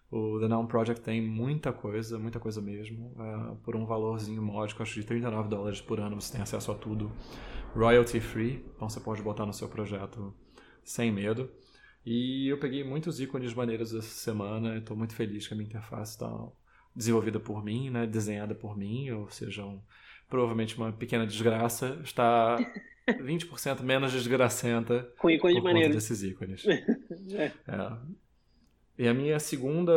[0.10, 3.16] O The Noun Project tem muita coisa, muita coisa mesmo.
[3.20, 6.76] É, por um valorzinho módico, acho de 39 dólares por ano, você tem acesso a
[6.76, 7.12] tudo
[7.76, 8.66] royalty free.
[8.76, 10.34] Então você pode botar no seu projeto
[10.84, 11.50] sem medo.
[12.06, 14.78] E eu peguei muitos ícones maneiros essa semana.
[14.78, 16.30] Estou muito feliz que a minha interface está
[16.96, 19.82] desenvolvida por mim, né, desenhada por mim, ou seja, um,
[20.30, 22.58] provavelmente uma pequena desgraça, está
[23.10, 25.96] 20% menos desgracenta com ícones por maneiros.
[25.96, 26.64] desses ícones.
[26.68, 27.52] é.
[27.68, 27.98] É.
[28.98, 29.92] E a minha segunda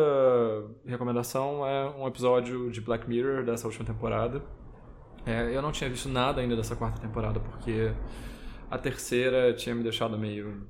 [0.86, 4.42] recomendação é um episódio de Black Mirror dessa última temporada.
[5.26, 7.92] É, eu não tinha visto nada ainda dessa quarta temporada porque
[8.70, 10.66] a terceira tinha me deixado meio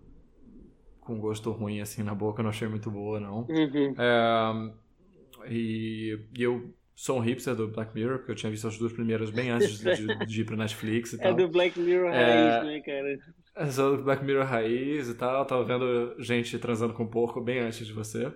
[1.07, 3.47] com gosto ruim assim na boca, não achei muito boa, não.
[3.49, 3.95] Uhum.
[3.97, 8.77] É, e, e, eu sou um hipster do Black Mirror, porque eu tinha visto as
[8.77, 11.33] duas primeiras bem antes de, de, de ir pra Netflix e é tal.
[11.33, 13.19] É do Black Mirror é, raiz, né, cara?
[13.59, 17.61] É sou do Black Mirror raiz e tal, tava vendo gente transando com porco bem
[17.61, 18.31] antes de você.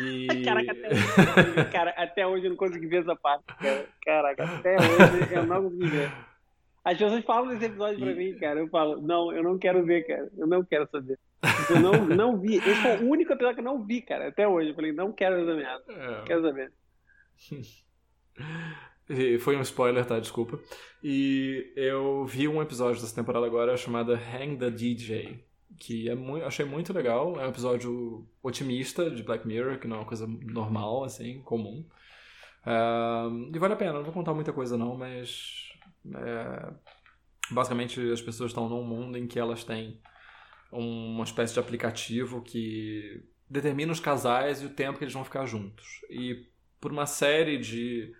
[0.00, 0.26] E...
[0.44, 3.86] Caraca, até hoje, cara, até hoje eu não consegui ver essa parte, cara.
[4.04, 6.12] Caraca, até hoje eu não consegui ver.
[6.84, 8.60] As pessoas falam desse episódio pra mim, cara.
[8.60, 10.30] Eu falo, não, eu não quero ver, cara.
[10.38, 11.18] Eu não quero saber.
[11.70, 12.56] Eu não, não vi.
[12.56, 14.70] Esse foi o único episódio que eu não vi, cara, até hoje.
[14.70, 15.84] Eu falei, não quero ver merda.
[15.88, 16.22] É.
[16.24, 16.72] Quero saber.
[19.40, 20.18] Foi um spoiler, tá?
[20.18, 20.58] Desculpa.
[21.02, 25.44] E eu vi um episódio dessa temporada agora chamada Hang the DJ.
[25.78, 27.38] Que é muito, achei muito legal.
[27.38, 31.86] É um episódio otimista de Black Mirror, que não é uma coisa normal, assim, comum.
[32.66, 35.70] Uh, e vale a pena, não vou contar muita coisa não, mas
[36.14, 36.72] é,
[37.50, 40.00] basicamente, as pessoas estão num mundo em que elas têm
[40.78, 45.46] uma espécie de aplicativo que determina os casais e o tempo que eles vão ficar
[45.46, 46.04] juntos.
[46.10, 46.46] E
[46.80, 48.14] por uma série de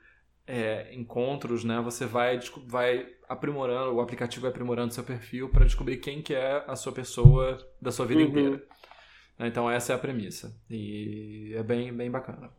[0.46, 5.98] é, encontros, né, você vai, vai aprimorando, o aplicativo vai aprimorando seu perfil para descobrir
[5.98, 8.28] quem que é a sua pessoa da sua vida uhum.
[8.28, 8.66] inteira.
[9.38, 10.56] Então essa é a premissa.
[10.70, 12.50] E é bem, bem bacana.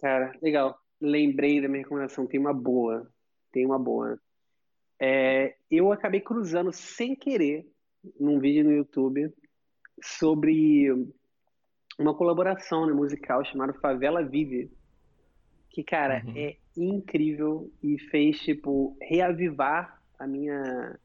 [0.00, 0.78] Cara, legal.
[1.00, 3.08] Lembrei da minha recomendação, tem uma boa
[3.52, 4.18] tem uma boa.
[5.00, 7.66] É, eu acabei cruzando sem querer
[8.18, 9.32] num vídeo no YouTube
[10.02, 10.90] sobre
[11.98, 14.70] uma colaboração né, musical chamada Favela Vive,
[15.70, 16.32] que, cara, uhum.
[16.36, 20.98] é incrível e fez, tipo, reavivar a minha,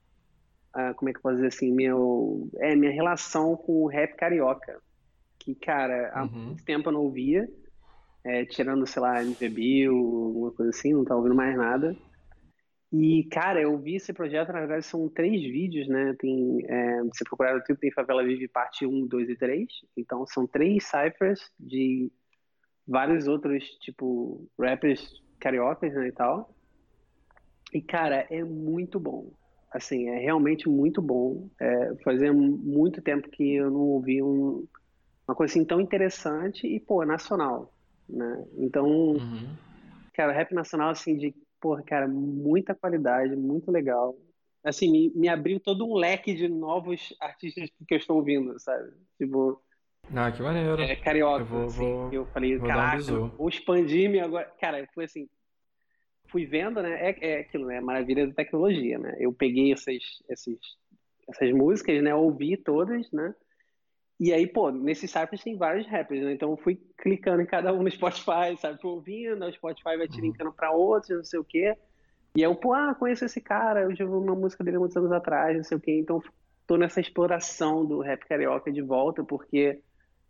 [0.74, 4.16] a, como é que eu posso dizer assim, meu, é, minha relação com o rap
[4.16, 4.80] carioca,
[5.40, 6.46] que, cara, há uhum.
[6.48, 7.48] muito tempo eu não ouvia,
[8.24, 11.96] é, tirando, sei lá, MVB ou alguma coisa assim, não tá ouvindo mais nada.
[12.96, 16.16] E, cara, eu vi esse projeto, na verdade, são três vídeos, né?
[16.20, 19.68] Tem, é, se procurar no YouTube, tem Favela Vive parte 1, 2 e 3.
[19.98, 22.12] Então, são três ciphers de
[22.88, 26.54] vários outros, tipo, rappers cariocas, né, e tal.
[27.74, 29.32] E, cara, é muito bom.
[29.72, 31.50] Assim, é realmente muito bom.
[31.60, 34.68] É, fazia muito tempo que eu não ouvi um,
[35.28, 37.74] uma coisa assim tão interessante e, pô, nacional,
[38.08, 38.46] né?
[38.56, 39.50] Então, uhum.
[40.14, 41.34] cara, rap nacional, assim, de
[41.64, 44.14] porra, cara, muita qualidade, muito legal.
[44.62, 48.92] Assim, me, me abriu todo um leque de novos artistas que eu estou ouvindo, sabe?
[49.18, 49.62] Tipo.
[50.14, 50.82] Ah, que maneiro.
[50.82, 51.42] É, carioca.
[51.42, 54.52] Eu, vou, assim, vou, eu falei, caraca, um vou expandir-me agora.
[54.60, 55.30] Cara, foi assim.
[56.28, 57.12] Fui vendo, né?
[57.12, 57.80] É, é aquilo, né?
[57.80, 59.16] Maravilha da tecnologia, né?
[59.20, 60.58] Eu peguei essas, essas,
[61.30, 62.14] essas músicas, né?
[62.14, 63.34] Ouvi todas, né?
[64.24, 66.32] E aí, pô, nesses sites tem vários rappers, né?
[66.32, 68.80] Então eu fui clicando em cada um no Spotify, sabe?
[68.82, 70.28] Fui ouvindo, o Spotify vai te uhum.
[70.28, 71.76] linkando pra outros, não sei o quê.
[72.34, 74.96] E aí eu, pô, ah, conheço esse cara, eu já ouvi uma música dele muitos
[74.96, 76.00] anos atrás, não sei o quê.
[76.00, 76.24] Então
[76.66, 79.82] tô nessa exploração do rap carioca de volta, porque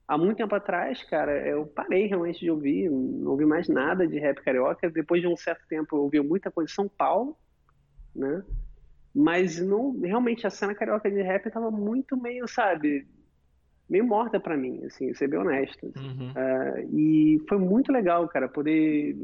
[0.07, 4.17] há muito tempo atrás, cara, eu parei realmente de ouvir, não ouvi mais nada de
[4.17, 4.89] rap carioca.
[4.89, 7.37] Depois de um certo tempo eu ouvi muita coisa de São Paulo,
[8.15, 8.43] né?
[9.13, 13.07] Mas não, realmente a cena carioca de rap tava muito meio, sabe,
[13.89, 15.85] meio morta para mim, assim, ser bem honesto.
[15.95, 16.31] Uhum.
[16.31, 19.15] Uh, e foi muito legal, cara, poder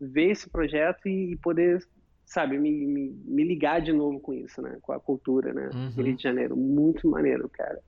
[0.00, 1.84] ver esse projeto e poder,
[2.24, 4.78] sabe, me, me, me ligar de novo com isso, né?
[4.82, 5.70] Com a cultura, né?
[5.74, 5.90] Uhum.
[5.90, 6.56] Do Rio de Janeiro.
[6.56, 7.80] Muito maneiro, cara.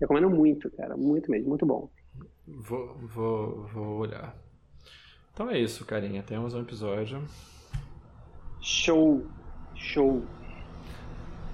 [0.00, 0.96] Recomendo muito, cara.
[0.96, 1.90] Muito mesmo, muito bom.
[2.46, 4.36] Vou, vou, vou olhar.
[5.32, 6.22] Então é isso, carinha.
[6.22, 7.22] Temos um episódio.
[8.60, 9.24] Show!
[9.76, 10.22] Show!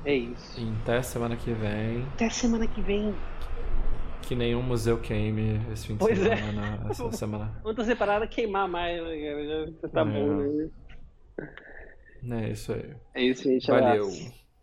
[0.04, 0.60] É isso.
[0.60, 2.02] E até semana que vem.
[2.14, 3.14] Até semana que vem.
[4.26, 6.36] Que nenhum museu queime esse fim de pois é.
[6.36, 6.80] semana.
[6.86, 6.88] É.
[6.90, 7.52] Essa semana.
[7.62, 10.04] Torcer para queimar mais, né, Já tá é.
[10.04, 10.70] bom,
[12.22, 12.46] né?
[12.46, 12.94] É isso aí.
[13.14, 13.66] É isso, gente.
[13.66, 14.04] Valeu.
[14.04, 14.43] Abraço.